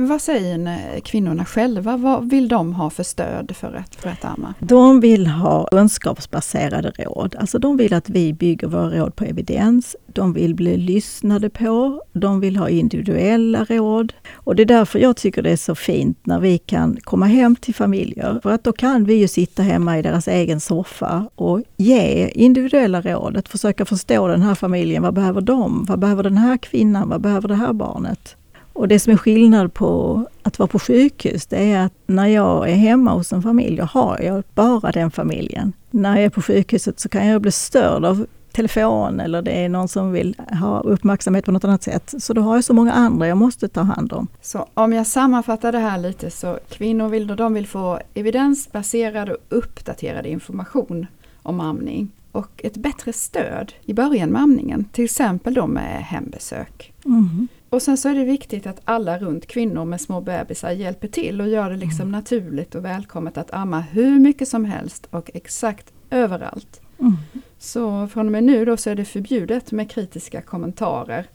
Vad 0.00 0.22
säger 0.22 1.00
kvinnorna 1.00 1.44
själva? 1.44 1.96
Vad 1.96 2.30
vill 2.30 2.48
de 2.48 2.72
ha 2.72 2.90
för 2.90 3.02
stöd 3.02 3.56
för 3.56 3.74
att, 3.74 3.94
för 3.94 4.10
att 4.10 4.24
amma? 4.24 4.54
De 4.58 5.00
vill 5.00 5.26
ha 5.26 5.68
kunskapsbaserade 5.70 6.90
råd. 6.90 7.36
Alltså 7.38 7.58
de 7.58 7.76
vill 7.76 7.94
att 7.94 8.10
vi 8.10 8.32
bygger 8.32 8.66
våra 8.66 8.90
råd 8.90 9.16
på 9.16 9.24
evidens. 9.24 9.96
De 10.06 10.32
vill 10.32 10.54
bli 10.54 10.76
lyssnade 10.76 11.50
på. 11.50 12.02
De 12.12 12.40
vill 12.40 12.56
ha 12.56 12.68
individuella 12.68 13.64
råd. 13.64 14.12
Och 14.34 14.56
det 14.56 14.62
är 14.62 14.66
därför 14.66 14.98
jag 14.98 15.16
tycker 15.16 15.42
det 15.42 15.50
är 15.50 15.56
så 15.56 15.74
fint 15.74 16.26
när 16.26 16.40
vi 16.40 16.58
kan 16.58 16.96
komma 17.00 17.26
hem 17.26 17.56
till 17.56 17.74
familjer. 17.74 18.40
För 18.42 18.50
att 18.50 18.64
då 18.64 18.72
kan 18.72 19.04
vi 19.04 19.14
ju 19.14 19.28
sitta 19.28 19.62
hemma 19.62 19.98
i 19.98 20.02
deras 20.02 20.28
egen 20.28 20.60
soffa 20.60 21.30
och 21.34 21.62
ge 21.76 22.28
individuella 22.28 23.00
råd. 23.00 23.36
Att 23.36 23.48
försöka 23.48 23.84
förstå 23.84 24.28
den 24.28 24.42
här 24.42 24.54
familjen. 24.54 25.02
Vad 25.02 25.14
behöver 25.14 25.40
de? 25.40 25.84
Vad 25.84 25.98
behöver 25.98 26.22
den 26.22 26.38
här 26.38 26.56
kvinnan? 26.56 27.08
Vad 27.08 27.20
behöver 27.20 27.48
det 27.48 27.54
här 27.54 27.72
barnet? 27.72 28.36
Och 28.78 28.88
det 28.88 29.00
som 29.00 29.12
är 29.12 29.16
skillnad 29.16 29.74
på 29.74 30.22
att 30.42 30.58
vara 30.58 30.66
på 30.66 30.78
sjukhus, 30.78 31.46
det 31.46 31.72
är 31.72 31.84
att 31.84 31.92
när 32.06 32.26
jag 32.26 32.70
är 32.70 32.74
hemma 32.74 33.12
hos 33.12 33.32
en 33.32 33.42
familj, 33.42 33.80
har 33.80 34.20
jag 34.22 34.44
bara 34.54 34.92
den 34.92 35.10
familjen. 35.10 35.72
När 35.90 36.16
jag 36.16 36.24
är 36.24 36.30
på 36.30 36.42
sjukhuset 36.42 37.00
så 37.00 37.08
kan 37.08 37.26
jag 37.26 37.42
bli 37.42 37.52
störd 37.52 38.04
av 38.04 38.26
telefon 38.52 39.20
eller 39.20 39.42
det 39.42 39.50
är 39.50 39.68
någon 39.68 39.88
som 39.88 40.12
vill 40.12 40.36
ha 40.60 40.80
uppmärksamhet 40.80 41.44
på 41.44 41.52
något 41.52 41.64
annat 41.64 41.82
sätt. 41.82 42.14
Så 42.18 42.32
då 42.32 42.40
har 42.40 42.54
jag 42.54 42.64
så 42.64 42.74
många 42.74 42.92
andra 42.92 43.28
jag 43.28 43.36
måste 43.36 43.68
ta 43.68 43.80
hand 43.80 44.12
om. 44.12 44.28
Så 44.40 44.66
om 44.74 44.92
jag 44.92 45.06
sammanfattar 45.06 45.72
det 45.72 45.78
här 45.78 45.98
lite 45.98 46.30
så 46.30 46.58
kvinnor 46.68 47.08
vill, 47.08 47.26
de 47.26 47.54
vill 47.54 47.66
få 47.66 48.00
evidensbaserad 48.14 49.28
och 49.28 49.38
uppdaterad 49.48 50.26
information 50.26 51.06
om 51.42 51.60
amning 51.60 52.10
och 52.32 52.60
ett 52.64 52.76
bättre 52.76 53.12
stöd 53.12 53.72
i 53.84 53.94
början 53.94 54.28
med 54.28 54.42
amningen, 54.42 54.84
till 54.84 55.04
exempel 55.04 55.54
då 55.54 55.66
med 55.66 56.04
hembesök. 56.04 56.92
Mm. 57.04 57.48
Och 57.70 57.82
sen 57.82 57.96
så 57.96 58.08
är 58.08 58.14
det 58.14 58.24
viktigt 58.24 58.66
att 58.66 58.80
alla 58.84 59.18
runt 59.18 59.46
kvinnor 59.46 59.84
med 59.84 60.00
små 60.00 60.20
bebisar 60.20 60.70
hjälper 60.70 61.08
till 61.08 61.40
och 61.40 61.48
gör 61.48 61.70
det 61.70 61.76
liksom 61.76 62.00
mm. 62.00 62.12
naturligt 62.12 62.74
och 62.74 62.84
välkommet 62.84 63.38
att 63.38 63.52
amma 63.52 63.80
hur 63.80 64.18
mycket 64.18 64.48
som 64.48 64.64
helst 64.64 65.06
och 65.10 65.30
exakt 65.34 65.92
överallt. 66.10 66.80
Mm. 67.00 67.16
Så 67.58 68.08
från 68.08 68.26
och 68.26 68.32
med 68.32 68.44
nu 68.44 68.64
då 68.64 68.76
så 68.76 68.90
är 68.90 68.94
det 68.94 69.04
förbjudet 69.04 69.72
med 69.72 69.90
kritiska 69.90 70.42
kommentarer. 70.42 71.26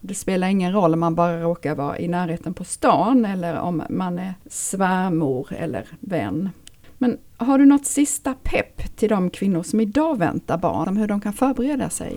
Det 0.00 0.14
spelar 0.14 0.48
ingen 0.48 0.72
roll 0.72 0.94
om 0.94 1.00
man 1.00 1.14
bara 1.14 1.42
råkar 1.42 1.74
vara 1.74 1.98
i 1.98 2.08
närheten 2.08 2.54
på 2.54 2.64
stan 2.64 3.24
eller 3.24 3.58
om 3.58 3.82
man 3.88 4.18
är 4.18 4.34
svärmor 4.46 5.52
eller 5.52 5.86
vän. 6.00 6.50
Men 6.98 7.18
har 7.42 7.58
du 7.58 7.66
något 7.66 7.86
sista 7.86 8.34
pepp 8.34 8.96
till 8.96 9.08
de 9.08 9.30
kvinnor 9.30 9.62
som 9.62 9.80
idag 9.80 10.18
väntar 10.18 10.58
barn, 10.58 10.88
om 10.88 10.96
hur 10.96 11.06
de 11.06 11.20
kan 11.20 11.32
förbereda 11.32 11.90
sig? 11.90 12.16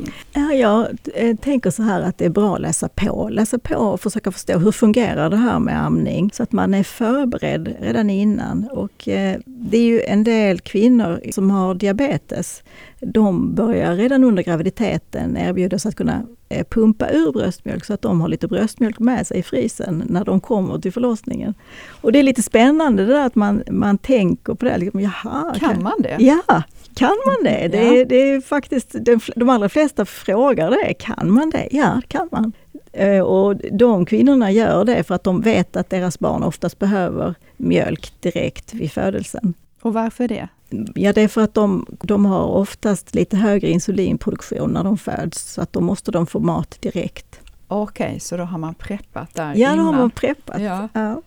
Jag 0.53 0.88
eh, 1.13 1.35
tänker 1.35 1.71
så 1.71 1.83
här 1.83 2.01
att 2.01 2.17
det 2.17 2.25
är 2.25 2.29
bra 2.29 2.55
att 2.55 2.61
läsa 2.61 2.89
på. 2.89 3.29
Läsa 3.29 3.59
på 3.59 3.75
och 3.75 4.01
försöka 4.01 4.31
förstå 4.31 4.57
hur 4.57 4.71
fungerar 4.71 5.29
det 5.29 5.38
här 5.38 5.59
med 5.59 5.85
amning 5.85 6.31
så 6.33 6.43
att 6.43 6.51
man 6.51 6.73
är 6.73 6.83
förberedd 6.83 7.75
redan 7.79 8.09
innan. 8.09 8.69
Och 8.71 9.07
eh, 9.07 9.39
det 9.45 9.77
är 9.77 9.85
ju 9.85 10.01
en 10.01 10.23
del 10.23 10.59
kvinnor 10.59 11.21
som 11.31 11.51
har 11.51 11.75
diabetes. 11.75 12.63
De 12.99 13.55
börjar 13.55 13.95
redan 13.95 14.23
under 14.23 14.43
graviditeten 14.43 15.38
erbjudas 15.38 15.85
att 15.85 15.95
kunna 15.95 16.23
eh, 16.49 16.65
pumpa 16.69 17.09
ur 17.09 17.31
bröstmjölk 17.31 17.85
så 17.85 17.93
att 17.93 18.01
de 18.01 18.21
har 18.21 18.27
lite 18.27 18.47
bröstmjölk 18.47 18.99
med 18.99 19.27
sig 19.27 19.39
i 19.39 19.43
frysen 19.43 20.03
när 20.05 20.25
de 20.25 20.39
kommer 20.39 20.79
till 20.79 20.93
förlossningen. 20.93 21.53
Och 22.01 22.11
det 22.11 22.19
är 22.19 22.23
lite 22.23 22.43
spännande 22.43 23.05
det 23.05 23.13
där 23.13 23.25
att 23.25 23.35
man, 23.35 23.63
man 23.71 23.97
tänker 23.97 24.53
på 24.53 24.65
det. 24.65 24.77
Liksom, 24.77 24.99
Jaha, 25.23 25.56
kan 25.60 25.84
man 25.84 26.01
det? 26.01 26.17
Ja, 26.19 26.63
kan 26.95 27.17
man 27.25 27.43
det? 27.43 27.67
Det, 27.67 27.99
är, 27.99 28.06
det 28.06 28.15
är 28.15 28.41
faktiskt, 28.41 28.95
de 29.36 29.49
allra 29.49 29.69
flesta 29.69 30.06
frågar 30.06 30.69
det, 30.69 30.93
kan 30.93 31.32
man 31.32 31.49
det? 31.49 31.67
Ja, 31.71 32.01
kan 32.08 32.30
man. 32.32 32.54
Eh, 32.93 33.19
och 33.19 33.56
de 33.71 34.06
kvinnorna 34.06 34.51
gör 34.51 34.86
det 34.86 35.04
för 35.04 35.15
att 35.15 35.23
de 35.23 35.41
vet 35.41 35.75
att 35.75 35.89
deras 35.89 36.19
barn 36.19 36.43
oftast 36.43 36.80
behöver 36.80 37.36
mjölk 37.58 38.13
direkt 38.21 38.73
vid 38.73 38.91
födelsen. 38.91 39.54
Och 39.82 39.93
varför 39.93 40.28
det? 40.28 40.47
Ja, 40.95 41.13
det 41.13 41.21
är 41.21 41.28
för 41.28 41.41
att 41.41 41.54
de, 41.54 41.86
de 42.01 42.25
har 42.25 42.43
oftast 42.43 43.15
lite 43.15 43.38
högre 43.38 43.69
insulinproduktion 43.69 44.71
när 44.71 44.84
de 44.84 44.97
föds, 44.97 45.54
så 45.54 45.62
att 45.62 45.73
då 45.73 45.82
måste 45.82 46.12
de 46.12 46.28
få 46.28 46.39
mat 46.39 46.82
direkt. 46.82 47.39
Okej, 47.67 48.08
okay, 48.08 48.19
så 48.19 48.38
då 48.38 48.43
har 48.43 48.58
man 48.58 48.73
preppat 48.73 49.36
där 49.36 49.54
Ja, 49.56 49.73
innan. 49.73 49.78
då 49.78 49.84
har 49.84 49.93
man 49.93 50.12
preppat. 50.12 50.62
Ja. 50.62 50.89
ja. 50.93 51.21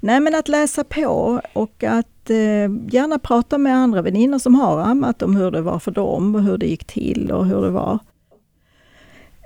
Nej, 0.00 0.20
men 0.20 0.34
att 0.34 0.48
läsa 0.48 0.84
på 0.84 1.40
och 1.52 1.84
att 1.84 2.30
eh, 2.30 2.36
gärna 2.90 3.18
prata 3.18 3.58
med 3.58 3.76
andra 3.76 4.02
väninnor 4.02 4.38
som 4.38 4.54
har 4.54 4.80
ammat 4.80 5.22
om 5.22 5.36
hur 5.36 5.50
det 5.50 5.60
var 5.60 5.78
för 5.78 5.90
dem 5.90 6.34
och 6.34 6.42
hur 6.42 6.58
det 6.58 6.66
gick 6.66 6.84
till 6.84 7.32
och 7.32 7.46
hur 7.46 7.62
det 7.62 7.70
var. 7.70 7.98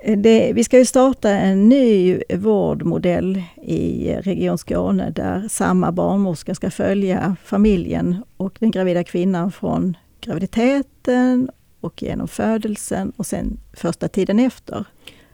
Eh, 0.03 0.17
det, 0.17 0.53
vi 0.53 0.63
ska 0.63 0.77
ju 0.77 0.85
starta 0.85 1.29
en 1.29 1.69
ny 1.69 2.21
vårdmodell 2.33 3.43
i 3.61 4.11
eh, 4.11 4.17
Region 4.17 4.57
Skåne 4.57 5.09
där 5.09 5.47
samma 5.49 5.91
barnmorska 5.91 6.55
ska 6.55 6.71
följa 6.71 7.35
familjen 7.43 8.23
och 8.37 8.57
den 8.59 8.71
gravida 8.71 9.03
kvinnan 9.03 9.51
från 9.51 9.97
graviditeten 10.21 11.49
och 11.81 12.03
genom 12.03 12.27
födelsen 12.27 13.11
och 13.15 13.25
sen 13.25 13.57
första 13.73 14.07
tiden 14.07 14.39
efter. 14.39 14.85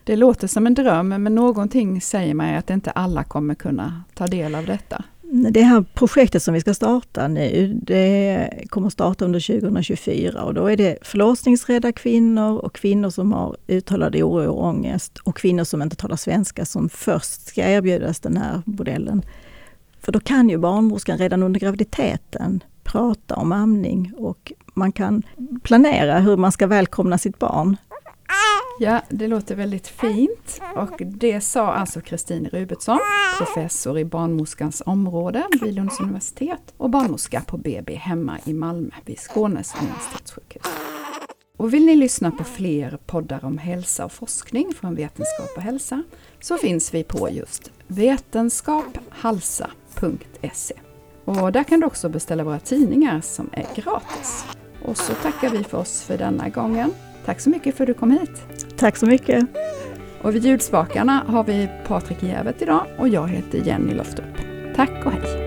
Det 0.09 0.15
låter 0.15 0.47
som 0.47 0.67
en 0.67 0.73
dröm, 0.73 1.07
men 1.07 1.35
någonting 1.35 2.01
säger 2.01 2.33
mig 2.33 2.55
att 2.55 2.69
inte 2.69 2.91
alla 2.91 3.23
kommer 3.23 3.55
kunna 3.55 4.03
ta 4.13 4.27
del 4.27 4.55
av 4.55 4.65
detta. 4.65 5.03
Det 5.51 5.61
här 5.61 5.85
projektet 5.93 6.43
som 6.43 6.53
vi 6.53 6.61
ska 6.61 6.73
starta 6.73 7.27
nu, 7.27 7.79
det 7.83 8.49
kommer 8.69 8.89
starta 8.89 9.25
under 9.25 9.59
2024 9.59 10.43
och 10.43 10.53
då 10.53 10.67
är 10.67 10.77
det 10.77 10.97
förlossningsrädda 11.01 11.91
kvinnor 11.91 12.57
och 12.57 12.75
kvinnor 12.75 13.09
som 13.09 13.33
har 13.33 13.57
uttalad 13.67 14.15
oro 14.15 14.51
och 14.51 14.65
ångest 14.65 15.17
och 15.17 15.37
kvinnor 15.37 15.63
som 15.63 15.81
inte 15.81 15.95
talar 15.95 16.15
svenska 16.15 16.65
som 16.65 16.89
först 16.89 17.47
ska 17.47 17.63
erbjudas 17.63 18.19
den 18.19 18.37
här 18.37 18.61
modellen. 18.65 19.21
För 19.99 20.11
då 20.11 20.19
kan 20.19 20.49
ju 20.49 20.57
barnmorskan 20.57 21.17
redan 21.17 21.43
under 21.43 21.59
graviditeten 21.59 22.63
prata 22.83 23.35
om 23.35 23.51
amning 23.51 24.13
och 24.17 24.53
man 24.73 24.91
kan 24.91 25.23
planera 25.63 26.19
hur 26.19 26.37
man 26.37 26.51
ska 26.51 26.67
välkomna 26.67 27.17
sitt 27.17 27.39
barn 27.39 27.77
Ja, 28.79 29.01
det 29.09 29.27
låter 29.27 29.55
väldigt 29.55 29.87
fint. 29.87 30.61
Och 30.75 30.91
det 30.99 31.41
sa 31.41 31.73
alltså 31.73 32.01
Kristin 32.01 32.49
Rubentsson, 32.49 32.99
professor 33.37 33.99
i 33.99 34.05
barnmorskans 34.05 34.81
område 34.85 35.47
vid 35.61 35.73
Lunds 35.73 35.99
universitet 35.99 36.73
och 36.77 36.89
barnmorska 36.89 37.41
på 37.41 37.57
BB 37.57 37.95
hemma 37.95 38.37
i 38.45 38.53
Malmö 38.53 38.91
vid 39.05 39.19
Skånes 39.19 39.73
universitetssjukhus. 39.81 40.63
Och 41.57 41.73
vill 41.73 41.85
ni 41.85 41.95
lyssna 41.95 42.31
på 42.31 42.43
fler 42.43 42.99
poddar 43.05 43.45
om 43.45 43.57
hälsa 43.57 44.05
och 44.05 44.11
forskning 44.11 44.73
från 44.73 44.95
Vetenskap 44.95 45.49
och 45.55 45.61
hälsa 45.61 46.03
så 46.39 46.57
finns 46.57 46.93
vi 46.93 47.03
på 47.03 47.29
just 47.29 47.71
vetenskaphalsa.se. 47.87 50.75
Och 51.25 51.51
där 51.51 51.63
kan 51.63 51.79
du 51.79 51.85
också 51.85 52.09
beställa 52.09 52.43
våra 52.43 52.59
tidningar 52.59 53.21
som 53.21 53.49
är 53.53 53.65
gratis. 53.75 54.45
Och 54.85 54.97
så 54.97 55.13
tackar 55.13 55.49
vi 55.49 55.63
för 55.63 55.77
oss 55.77 56.01
för 56.01 56.17
denna 56.17 56.49
gången. 56.49 56.93
Tack 57.25 57.39
så 57.39 57.49
mycket 57.49 57.75
för 57.75 57.83
att 57.83 57.87
du 57.87 57.93
kom 57.93 58.11
hit. 58.11 58.45
Tack 58.77 58.97
så 58.97 59.05
mycket. 59.05 59.45
Och 60.21 60.35
vid 60.35 60.45
ljudspakarna 60.45 61.23
har 61.27 61.43
vi 61.43 61.69
Patrik 61.87 62.23
Jävet 62.23 62.61
idag 62.61 62.85
och 62.97 63.07
jag 63.07 63.27
heter 63.27 63.57
Jenny 63.57 63.93
Loftup. 63.93 64.25
Tack 64.75 65.05
och 65.05 65.11
hej! 65.11 65.38